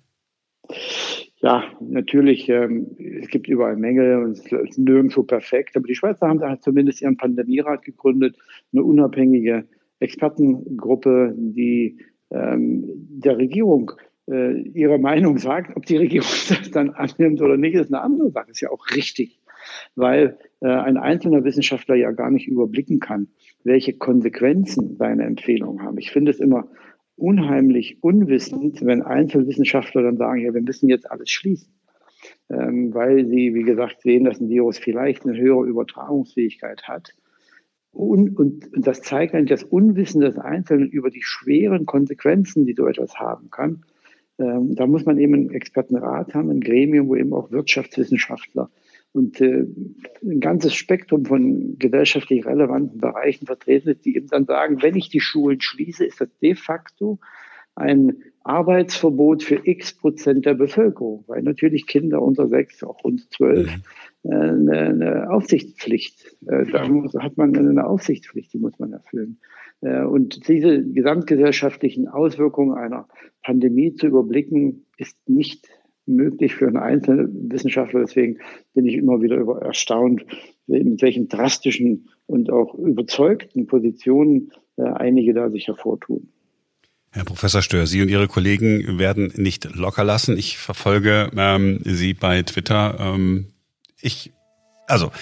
Ja, 1.36 1.64
natürlich, 1.80 2.48
ähm, 2.48 2.96
es 3.20 3.28
gibt 3.28 3.48
überall 3.48 3.76
Mängel 3.76 4.22
und 4.24 4.30
es 4.30 4.46
ist 4.50 4.78
nirgendwo 4.78 5.24
perfekt, 5.24 5.76
aber 5.76 5.86
die 5.86 5.94
Schweizer 5.94 6.28
haben 6.28 6.38
da 6.38 6.58
zumindest 6.58 7.02
ihren 7.02 7.18
Pandemierat 7.18 7.82
gegründet, 7.82 8.36
eine 8.72 8.82
unabhängige 8.82 9.68
Expertengruppe, 9.98 11.34
die 11.36 11.98
ähm, 12.30 12.84
der 13.10 13.36
Regierung 13.36 13.92
äh, 14.26 14.58
ihre 14.70 14.98
Meinung 14.98 15.36
sagt. 15.36 15.76
Ob 15.76 15.84
die 15.84 15.98
Regierung 15.98 16.28
das 16.48 16.70
dann 16.70 16.90
annimmt 16.90 17.42
oder 17.42 17.58
nicht, 17.58 17.74
ist 17.74 17.92
eine 17.92 18.02
andere 18.02 18.30
Sache, 18.30 18.50
ist 18.50 18.62
ja 18.62 18.70
auch 18.70 18.86
richtig 18.94 19.38
weil 19.94 20.38
äh, 20.60 20.68
ein 20.68 20.96
einzelner 20.96 21.44
Wissenschaftler 21.44 21.94
ja 21.94 22.10
gar 22.10 22.30
nicht 22.30 22.48
überblicken 22.48 23.00
kann, 23.00 23.28
welche 23.64 23.94
Konsequenzen 23.94 24.96
seine 24.96 25.24
Empfehlungen 25.24 25.82
haben. 25.82 25.98
Ich 25.98 26.10
finde 26.10 26.30
es 26.30 26.40
immer 26.40 26.68
unheimlich 27.16 28.02
unwissend, 28.02 28.84
wenn 28.84 29.02
Einzelwissenschaftler 29.02 30.02
dann 30.02 30.16
sagen, 30.16 30.40
ja, 30.40 30.52
wir 30.52 30.62
müssen 30.62 30.88
jetzt 30.88 31.10
alles 31.10 31.30
schließen. 31.30 31.72
Ähm, 32.50 32.92
weil 32.94 33.26
sie, 33.26 33.54
wie 33.54 33.62
gesagt, 33.62 34.00
sehen, 34.02 34.24
dass 34.24 34.40
ein 34.40 34.48
Virus 34.48 34.78
vielleicht 34.78 35.24
eine 35.24 35.36
höhere 35.38 35.64
Übertragungsfähigkeit 35.64 36.88
hat. 36.88 37.14
Und, 37.90 38.36
und, 38.38 38.72
und 38.74 38.86
das 38.86 39.02
zeigt 39.02 39.34
eigentlich 39.34 39.60
das 39.60 39.62
Unwissen 39.62 40.20
des 40.20 40.36
Einzelnen 40.36 40.88
über 40.88 41.10
die 41.10 41.22
schweren 41.22 41.86
Konsequenzen, 41.86 42.66
die 42.66 42.74
so 42.74 42.86
etwas 42.86 43.14
haben 43.18 43.50
kann. 43.50 43.84
Ähm, 44.38 44.74
da 44.74 44.86
muss 44.86 45.04
man 45.04 45.18
eben 45.18 45.34
einen 45.34 45.50
Expertenrat 45.50 46.34
haben, 46.34 46.50
ein 46.50 46.60
Gremium, 46.60 47.08
wo 47.08 47.14
eben 47.14 47.32
auch 47.32 47.52
Wirtschaftswissenschaftler 47.52 48.70
und 49.14 49.40
äh, 49.40 49.64
ein 50.22 50.40
ganzes 50.40 50.74
Spektrum 50.74 51.24
von 51.24 51.78
gesellschaftlich 51.78 52.44
relevanten 52.44 52.98
Bereichen 52.98 53.46
vertreten 53.46 53.90
ist, 53.90 54.04
die 54.04 54.16
eben 54.16 54.26
dann 54.26 54.44
sagen, 54.44 54.82
wenn 54.82 54.96
ich 54.96 55.08
die 55.08 55.20
Schulen 55.20 55.60
schließe, 55.60 56.04
ist 56.04 56.20
das 56.20 56.28
de 56.42 56.56
facto 56.56 57.20
ein 57.76 58.22
Arbeitsverbot 58.42 59.42
für 59.44 59.60
x 59.64 59.94
Prozent 59.94 60.46
der 60.46 60.54
Bevölkerung, 60.54 61.24
weil 61.28 61.42
natürlich 61.42 61.86
Kinder 61.86 62.22
unter 62.22 62.48
sechs, 62.48 62.82
auch 62.82 63.02
unter 63.04 63.24
zwölf, 63.30 63.70
mhm. 64.24 64.30
äh, 64.30 64.34
eine, 64.34 64.78
eine 64.78 65.30
Aufsichtspflicht, 65.30 66.36
äh, 66.46 66.66
da 66.70 66.88
muss, 66.88 67.14
hat 67.14 67.36
man 67.36 67.56
eine 67.56 67.86
Aufsichtspflicht, 67.86 68.52
die 68.52 68.58
muss 68.58 68.78
man 68.80 68.92
erfüllen. 68.92 69.38
Äh, 69.80 70.02
und 70.02 70.48
diese 70.48 70.82
gesamtgesellschaftlichen 70.82 72.08
Auswirkungen 72.08 72.76
einer 72.76 73.06
Pandemie 73.44 73.94
zu 73.94 74.08
überblicken, 74.08 74.86
ist 74.96 75.16
nicht 75.28 75.68
möglich 76.06 76.54
für 76.54 76.66
einen 76.66 76.76
einzelnen 76.76 77.50
Wissenschaftler. 77.50 78.00
Deswegen 78.00 78.38
bin 78.74 78.86
ich 78.86 78.94
immer 78.94 79.20
wieder 79.22 79.36
über 79.36 79.62
erstaunt, 79.62 80.24
mit 80.66 81.02
welchen 81.02 81.28
drastischen 81.28 82.08
und 82.26 82.50
auch 82.50 82.74
überzeugten 82.74 83.66
Positionen 83.66 84.50
äh, 84.76 84.82
einige 84.82 85.34
da 85.34 85.50
sich 85.50 85.68
hervortun. 85.68 86.28
Herr 87.10 87.24
Professor 87.24 87.62
Stör, 87.62 87.86
Sie 87.86 88.02
und 88.02 88.08
Ihre 88.08 88.26
Kollegen 88.26 88.98
werden 88.98 89.32
nicht 89.36 89.72
locker 89.76 90.02
lassen. 90.02 90.36
Ich 90.36 90.58
verfolge 90.58 91.30
ähm, 91.36 91.78
Sie 91.84 92.12
bei 92.12 92.42
Twitter. 92.42 92.96
Ähm, 92.98 93.52
Ich, 94.00 94.32
also, 94.88 95.12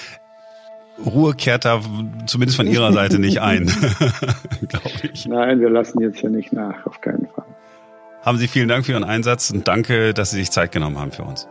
Ruhe 1.04 1.34
kehrt 1.34 1.66
da 1.66 1.82
zumindest 2.26 2.56
von 2.56 2.66
Ihrer 2.66 2.92
Seite 2.92 3.18
nicht 3.18 3.40
ein, 3.40 3.66
glaube 4.68 5.10
ich. 5.12 5.26
Nein, 5.26 5.60
wir 5.60 5.68
lassen 5.68 6.00
jetzt 6.00 6.20
hier 6.20 6.30
nicht 6.30 6.52
nach, 6.52 6.86
auf 6.86 7.00
keinen 7.00 7.26
Fall. 7.26 7.51
Haben 8.24 8.38
Sie 8.38 8.46
vielen 8.46 8.68
Dank 8.68 8.86
für 8.86 8.92
Ihren 8.92 9.02
Einsatz 9.02 9.50
und 9.50 9.66
danke, 9.66 10.14
dass 10.14 10.30
Sie 10.30 10.36
sich 10.36 10.52
Zeit 10.52 10.70
genommen 10.70 10.96
haben 10.96 11.10
für 11.10 11.24
uns. 11.24 11.48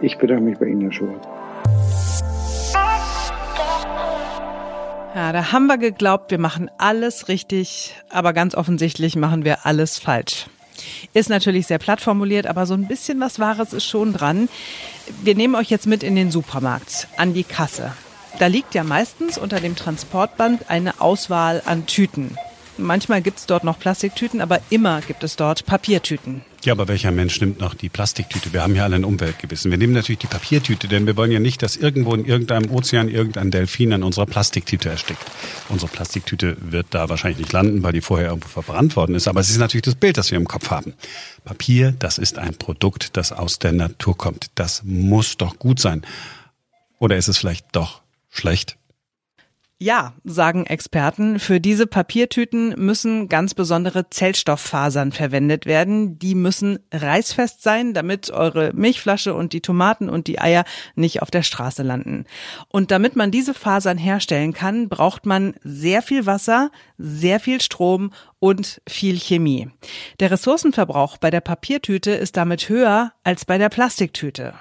Ich 0.00 0.18
bedanke 0.18 0.42
mich 0.42 0.58
bei 0.58 0.66
Ihnen, 0.66 0.82
Herr 0.82 0.92
Schubert. 0.92 1.24
Ja, 5.14 5.32
da 5.32 5.52
haben 5.52 5.66
wir 5.66 5.78
geglaubt, 5.78 6.32
wir 6.32 6.38
machen 6.38 6.70
alles 6.78 7.28
richtig, 7.28 7.94
aber 8.08 8.32
ganz 8.32 8.56
offensichtlich 8.56 9.14
machen 9.14 9.44
wir 9.44 9.66
alles 9.66 9.98
falsch. 9.98 10.46
Ist 11.14 11.30
natürlich 11.30 11.68
sehr 11.68 11.78
platt 11.78 12.00
formuliert, 12.00 12.46
aber 12.46 12.66
so 12.66 12.74
ein 12.74 12.88
bisschen 12.88 13.20
was 13.20 13.38
Wahres 13.38 13.72
ist 13.72 13.86
schon 13.86 14.12
dran. 14.12 14.48
Wir 15.22 15.36
nehmen 15.36 15.54
euch 15.54 15.70
jetzt 15.70 15.86
mit 15.86 16.02
in 16.02 16.16
den 16.16 16.32
Supermarkt, 16.32 17.06
an 17.18 17.34
die 17.34 17.44
Kasse. 17.44 17.92
Da 18.38 18.46
liegt 18.46 18.74
ja 18.74 18.82
meistens 18.82 19.38
unter 19.38 19.60
dem 19.60 19.76
Transportband 19.76 20.70
eine 20.70 21.00
Auswahl 21.00 21.62
an 21.66 21.86
Tüten. 21.86 22.36
Manchmal 22.80 23.22
gibt 23.22 23.38
es 23.38 23.46
dort 23.46 23.64
noch 23.64 23.78
Plastiktüten, 23.78 24.40
aber 24.40 24.60
immer 24.70 25.00
gibt 25.02 25.22
es 25.24 25.36
dort 25.36 25.66
Papiertüten. 25.66 26.42
Ja, 26.64 26.74
aber 26.74 26.88
welcher 26.88 27.10
Mensch 27.10 27.40
nimmt 27.40 27.58
noch 27.60 27.72
die 27.72 27.88
Plastiktüte? 27.88 28.52
Wir 28.52 28.62
haben 28.62 28.74
ja 28.74 28.84
alle 28.84 28.96
ein 28.96 29.04
Umweltgewissen. 29.04 29.70
Wir 29.70 29.78
nehmen 29.78 29.94
natürlich 29.94 30.18
die 30.18 30.26
Papiertüte, 30.26 30.88
denn 30.88 31.06
wir 31.06 31.16
wollen 31.16 31.32
ja 31.32 31.40
nicht, 31.40 31.62
dass 31.62 31.76
irgendwo 31.76 32.14
in 32.14 32.26
irgendeinem 32.26 32.70
Ozean 32.70 33.08
irgendein 33.08 33.50
Delfin 33.50 33.94
an 33.94 34.02
unserer 34.02 34.26
Plastiktüte 34.26 34.90
erstickt. 34.90 35.22
Unsere 35.70 35.90
Plastiktüte 35.90 36.58
wird 36.60 36.88
da 36.90 37.08
wahrscheinlich 37.08 37.38
nicht 37.38 37.52
landen, 37.52 37.82
weil 37.82 37.92
die 37.92 38.02
vorher 38.02 38.28
irgendwo 38.28 38.48
verbrannt 38.48 38.94
worden 38.94 39.14
ist. 39.14 39.26
Aber 39.26 39.40
es 39.40 39.48
ist 39.48 39.56
natürlich 39.56 39.84
das 39.84 39.94
Bild, 39.94 40.18
das 40.18 40.30
wir 40.30 40.38
im 40.38 40.48
Kopf 40.48 40.70
haben. 40.70 40.92
Papier, 41.44 41.94
das 41.98 42.18
ist 42.18 42.38
ein 42.38 42.54
Produkt, 42.54 43.16
das 43.16 43.32
aus 43.32 43.58
der 43.58 43.72
Natur 43.72 44.18
kommt. 44.18 44.50
Das 44.54 44.82
muss 44.84 45.38
doch 45.38 45.58
gut 45.58 45.80
sein. 45.80 46.02
Oder 46.98 47.16
ist 47.16 47.28
es 47.28 47.38
vielleicht 47.38 47.66
doch 47.72 48.02
schlecht? 48.28 48.76
Ja, 49.82 50.12
sagen 50.24 50.66
Experten, 50.66 51.38
für 51.38 51.58
diese 51.58 51.86
Papiertüten 51.86 52.74
müssen 52.76 53.30
ganz 53.30 53.54
besondere 53.54 54.10
Zellstofffasern 54.10 55.10
verwendet 55.10 55.64
werden. 55.64 56.18
Die 56.18 56.34
müssen 56.34 56.80
reißfest 56.92 57.62
sein, 57.62 57.94
damit 57.94 58.28
eure 58.28 58.74
Milchflasche 58.74 59.32
und 59.32 59.54
die 59.54 59.62
Tomaten 59.62 60.10
und 60.10 60.26
die 60.26 60.38
Eier 60.38 60.64
nicht 60.96 61.22
auf 61.22 61.30
der 61.30 61.42
Straße 61.42 61.82
landen. 61.82 62.26
Und 62.68 62.90
damit 62.90 63.16
man 63.16 63.30
diese 63.30 63.54
Fasern 63.54 63.96
herstellen 63.96 64.52
kann, 64.52 64.90
braucht 64.90 65.24
man 65.24 65.54
sehr 65.62 66.02
viel 66.02 66.26
Wasser, 66.26 66.70
sehr 66.98 67.40
viel 67.40 67.62
Strom 67.62 68.12
und 68.38 68.82
viel 68.86 69.18
Chemie. 69.18 69.70
Der 70.20 70.30
Ressourcenverbrauch 70.30 71.16
bei 71.16 71.30
der 71.30 71.40
Papiertüte 71.40 72.10
ist 72.10 72.36
damit 72.36 72.68
höher 72.68 73.14
als 73.24 73.46
bei 73.46 73.56
der 73.56 73.70
Plastiktüte. 73.70 74.52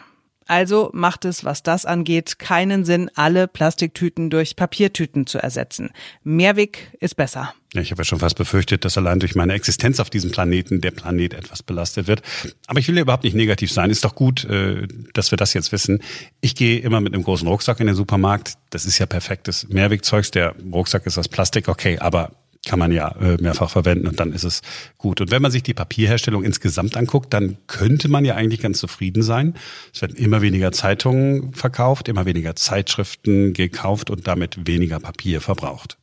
Also 0.49 0.89
macht 0.93 1.25
es, 1.25 1.45
was 1.45 1.61
das 1.61 1.85
angeht, 1.85 2.39
keinen 2.39 2.83
Sinn, 2.83 3.11
alle 3.13 3.47
Plastiktüten 3.47 4.31
durch 4.31 4.55
Papiertüten 4.55 5.27
zu 5.27 5.37
ersetzen. 5.37 5.91
Mehrweg 6.23 6.97
ist 6.99 7.15
besser. 7.15 7.53
Ich 7.75 7.91
habe 7.91 8.01
ja 8.01 8.03
schon 8.03 8.17
fast 8.17 8.35
befürchtet, 8.35 8.83
dass 8.83 8.97
allein 8.97 9.19
durch 9.19 9.35
meine 9.35 9.53
Existenz 9.53 9.99
auf 9.99 10.09
diesem 10.09 10.31
Planeten 10.31 10.81
der 10.81 10.89
Planet 10.89 11.35
etwas 11.35 11.61
belastet 11.61 12.07
wird. 12.07 12.23
Aber 12.65 12.79
ich 12.79 12.87
will 12.87 12.95
ja 12.95 13.03
überhaupt 13.03 13.25
nicht 13.25 13.35
negativ 13.35 13.71
sein. 13.71 13.91
Ist 13.91 14.03
doch 14.03 14.15
gut, 14.15 14.43
äh, 14.45 14.87
dass 15.13 15.29
wir 15.29 15.37
das 15.37 15.53
jetzt 15.53 15.71
wissen. 15.71 16.01
Ich 16.41 16.55
gehe 16.55 16.79
immer 16.79 16.99
mit 16.99 17.13
einem 17.13 17.21
großen 17.21 17.47
Rucksack 17.47 17.79
in 17.79 17.85
den 17.85 17.95
Supermarkt. 17.95 18.55
Das 18.71 18.87
ist 18.87 18.97
ja 18.97 19.05
perfektes 19.05 19.69
Mehrwegzeugs. 19.69 20.31
Der 20.31 20.55
Rucksack 20.73 21.05
ist 21.05 21.19
aus 21.19 21.27
Plastik, 21.27 21.67
okay, 21.67 21.99
aber 21.99 22.31
kann 22.65 22.79
man 22.79 22.91
ja 22.91 23.15
äh, 23.19 23.37
mehrfach 23.41 23.69
verwenden 23.69 24.07
und 24.07 24.19
dann 24.19 24.33
ist 24.33 24.43
es 24.43 24.61
gut. 24.97 25.21
Und 25.21 25.31
wenn 25.31 25.41
man 25.41 25.51
sich 25.51 25.63
die 25.63 25.73
Papierherstellung 25.73 26.43
insgesamt 26.43 26.97
anguckt, 26.97 27.33
dann 27.33 27.57
könnte 27.67 28.09
man 28.09 28.25
ja 28.25 28.35
eigentlich 28.35 28.59
ganz 28.59 28.79
zufrieden 28.79 29.23
sein. 29.23 29.55
Es 29.93 30.01
werden 30.01 30.17
immer 30.17 30.41
weniger 30.41 30.71
Zeitungen 30.71 31.53
verkauft, 31.53 32.09
immer 32.09 32.25
weniger 32.25 32.55
Zeitschriften 32.55 33.53
gekauft 33.53 34.09
und 34.09 34.27
damit 34.27 34.67
weniger 34.67 34.99
Papier 34.99 35.41
verbraucht. 35.41 35.97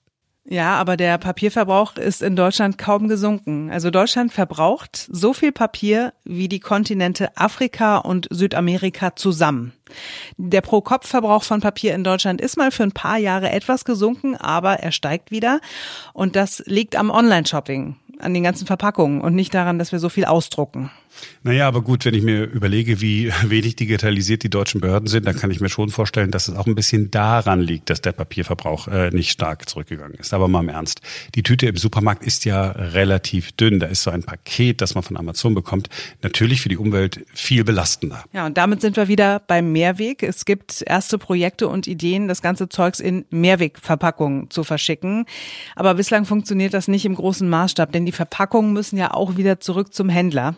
Ja, 0.48 0.76
aber 0.76 0.96
der 0.96 1.18
Papierverbrauch 1.18 1.96
ist 1.96 2.22
in 2.22 2.36
Deutschland 2.36 2.78
kaum 2.78 3.08
gesunken. 3.08 3.68
Also 3.70 3.90
Deutschland 3.90 4.32
verbraucht 4.32 5.08
so 5.10 5.32
viel 5.32 5.50
Papier 5.50 6.12
wie 6.24 6.48
die 6.48 6.60
Kontinente 6.60 7.36
Afrika 7.36 7.96
und 7.98 8.28
Südamerika 8.30 9.16
zusammen. 9.16 9.72
Der 10.36 10.60
Pro-Kopf-Verbrauch 10.60 11.42
von 11.42 11.60
Papier 11.60 11.96
in 11.96 12.04
Deutschland 12.04 12.40
ist 12.40 12.56
mal 12.56 12.70
für 12.70 12.84
ein 12.84 12.92
paar 12.92 13.18
Jahre 13.18 13.50
etwas 13.50 13.84
gesunken, 13.84 14.36
aber 14.36 14.74
er 14.74 14.92
steigt 14.92 15.32
wieder. 15.32 15.60
Und 16.12 16.36
das 16.36 16.62
liegt 16.66 16.94
am 16.94 17.10
Online-Shopping 17.10 17.96
an 18.20 18.32
den 18.32 18.44
ganzen 18.44 18.66
Verpackungen 18.66 19.20
und 19.20 19.34
nicht 19.34 19.52
daran, 19.52 19.78
dass 19.78 19.92
wir 19.92 19.98
so 19.98 20.08
viel 20.08 20.24
ausdrucken. 20.24 20.90
Naja, 21.42 21.68
aber 21.68 21.82
gut, 21.82 22.04
wenn 22.04 22.14
ich 22.14 22.22
mir 22.22 22.44
überlege, 22.44 23.00
wie 23.00 23.32
wenig 23.44 23.76
digitalisiert 23.76 24.42
die 24.42 24.50
deutschen 24.50 24.80
Behörden 24.80 25.08
sind, 25.08 25.26
dann 25.26 25.36
kann 25.36 25.50
ich 25.50 25.60
mir 25.60 25.68
schon 25.68 25.90
vorstellen, 25.90 26.30
dass 26.30 26.48
es 26.48 26.56
auch 26.56 26.66
ein 26.66 26.74
bisschen 26.74 27.10
daran 27.10 27.60
liegt, 27.60 27.90
dass 27.90 28.00
der 28.00 28.12
Papierverbrauch 28.12 28.88
äh, 28.88 29.10
nicht 29.10 29.30
stark 29.30 29.68
zurückgegangen 29.68 30.16
ist. 30.18 30.34
Aber 30.34 30.48
mal 30.48 30.60
im 30.60 30.68
Ernst. 30.68 31.00
Die 31.34 31.42
Tüte 31.42 31.66
im 31.66 31.76
Supermarkt 31.76 32.24
ist 32.24 32.44
ja 32.44 32.70
relativ 32.70 33.52
dünn. 33.52 33.80
Da 33.80 33.86
ist 33.86 34.02
so 34.02 34.10
ein 34.10 34.22
Paket, 34.22 34.80
das 34.80 34.94
man 34.94 35.04
von 35.04 35.16
Amazon 35.16 35.54
bekommt, 35.54 35.88
natürlich 36.22 36.60
für 36.60 36.68
die 36.68 36.76
Umwelt 36.76 37.24
viel 37.32 37.64
belastender. 37.64 38.24
Ja, 38.32 38.46
und 38.46 38.56
damit 38.56 38.80
sind 38.80 38.96
wir 38.96 39.08
wieder 39.08 39.40
beim 39.40 39.72
Mehrweg. 39.72 40.22
Es 40.22 40.44
gibt 40.44 40.82
erste 40.86 41.18
Projekte 41.18 41.68
und 41.68 41.86
Ideen, 41.86 42.28
das 42.28 42.42
ganze 42.42 42.68
Zeugs 42.68 43.00
in 43.00 43.24
Mehrwegverpackungen 43.30 44.50
zu 44.50 44.64
verschicken. 44.64 45.26
Aber 45.74 45.94
bislang 45.94 46.24
funktioniert 46.24 46.74
das 46.74 46.88
nicht 46.88 47.04
im 47.04 47.14
großen 47.14 47.48
Maßstab, 47.48 47.92
denn 47.92 48.06
die 48.06 48.12
Verpackungen 48.12 48.72
müssen 48.72 48.96
ja 48.96 49.12
auch 49.12 49.36
wieder 49.36 49.60
zurück 49.60 49.92
zum 49.92 50.08
Händler. 50.08 50.56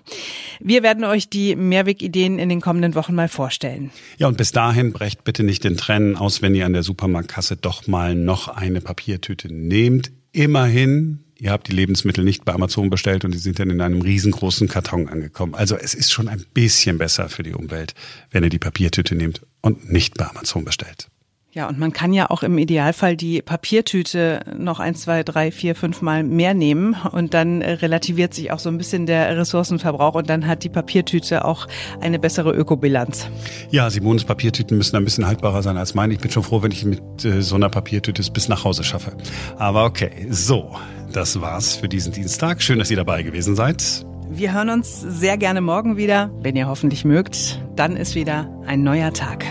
Wir 0.61 0.83
werden 0.83 1.05
euch 1.05 1.29
die 1.29 1.57
Mehrwegideen 1.57 2.39
in 2.39 2.49
den 2.49 2.61
kommenden 2.61 2.95
Wochen 2.95 3.15
mal 3.15 3.29
vorstellen. 3.29 3.91
Ja, 4.17 4.29
und 4.29 4.37
bis 4.37 4.53
dahin 4.53 4.93
brecht 4.93 5.25
bitte 5.25 5.43
nicht 5.43 5.65
den 5.65 5.77
Trennen 5.77 6.17
aus, 6.17 6.43
wenn 6.43 6.55
ihr 6.55 6.67
an 6.67 6.73
der 6.73 6.83
Supermarktkasse 6.83 7.57
doch 7.57 7.87
mal 7.87 8.15
noch 8.15 8.49
eine 8.49 8.81
Papiertüte 8.81 9.53
nehmt. 9.53 10.11
Immerhin 10.33 11.25
ihr 11.39 11.53
habt 11.53 11.69
die 11.69 11.73
Lebensmittel 11.73 12.25
nicht 12.25 12.45
bei 12.45 12.53
Amazon 12.53 12.91
bestellt 12.91 13.25
und 13.25 13.33
die 13.33 13.39
sind 13.39 13.59
dann 13.59 13.71
in 13.71 13.81
einem 13.81 14.03
riesengroßen 14.03 14.69
Karton 14.69 15.09
angekommen. 15.09 15.55
Also 15.55 15.77
es 15.77 15.95
ist 15.95 16.13
schon 16.13 16.29
ein 16.29 16.45
bisschen 16.53 16.99
besser 16.99 17.29
für 17.29 17.43
die 17.43 17.55
Umwelt, 17.55 17.95
wenn 18.31 18.45
ihr 18.45 18.51
die 18.51 18.59
Papiertüte 18.59 19.15
nehmt 19.15 19.43
und 19.61 19.91
nicht 19.91 20.17
bei 20.17 20.27
Amazon 20.27 20.65
bestellt. 20.65 21.09
Ja, 21.51 21.67
und 21.67 21.79
man 21.79 21.95
kann 21.95 22.13
ja 22.13 22.29
auch 22.29 22.43
im 22.43 22.59
Idealfall 22.59 23.17
die 23.17 23.41
Papiertüte 23.41 24.41
noch 24.59 24.81
ein, 24.81 24.95
zwei, 24.95 25.23
drei, 25.23 25.51
vier, 25.51 25.75
fünf 25.75 26.03
Mal 26.03 26.23
mehr 26.23 26.53
nehmen 26.53 26.95
und 27.13 27.33
dann 27.33 27.63
relativiert 27.63 28.35
sich 28.35 28.53
auch 28.53 28.59
so 28.59 28.69
ein 28.69 28.77
bisschen 28.77 29.07
der 29.07 29.35
Ressourcenverbrauch 29.35 30.15
und 30.15 30.29
dann 30.29 30.47
hat 30.47 30.63
die 30.63 30.69
Papiertüte 30.69 31.47
auch 31.47 31.67
eine 32.03 32.19
bessere 32.19 32.53
Ökobilanz. 32.53 33.29
Ja, 33.71 33.89
Simones 33.89 34.25
Papiertüten 34.25 34.77
müssen 34.77 34.95
ein 34.97 35.05
bisschen 35.05 35.27
haltbarer 35.27 35.63
sein 35.63 35.79
als 35.79 35.95
meine. 35.95 36.13
Ich 36.13 36.21
bin 36.21 36.31
schon 36.31 36.43
froh, 36.43 36.63
wenn 36.63 36.71
ich 36.71 36.85
mit 36.85 37.01
äh, 37.25 37.41
so 37.41 37.55
einer 37.55 37.71
Papiertüte 37.71 38.21
es 38.21 38.29
bis 38.29 38.49
nach 38.49 38.65
Hause 38.65 38.85
schaffe. 38.85 39.17
Aber 39.57 39.87
okay, 39.87 40.27
so, 40.29 40.77
das 41.15 41.41
war's 41.41 41.77
für 41.77 41.89
diesen 41.89 42.13
Dienstag. 42.13 42.61
Schön, 42.61 42.79
dass 42.79 42.91
ihr 42.91 42.99
dabei 42.99 43.23
gewesen 43.23 43.57
seid. 43.57 44.05
Wir 44.29 44.53
hören 44.53 44.69
uns 44.69 45.01
sehr 45.01 45.39
gerne 45.39 45.63
morgen 45.63 45.97
wieder, 45.97 46.31
wenn 46.43 46.57
ihr 46.57 46.69
hoffentlich 46.69 47.07
mögt. 47.07 47.63
Dann 47.75 47.97
ist 47.97 48.15
wieder 48.15 48.51
ein 48.67 48.83
neuer 48.83 49.15
Tag. 49.15 49.47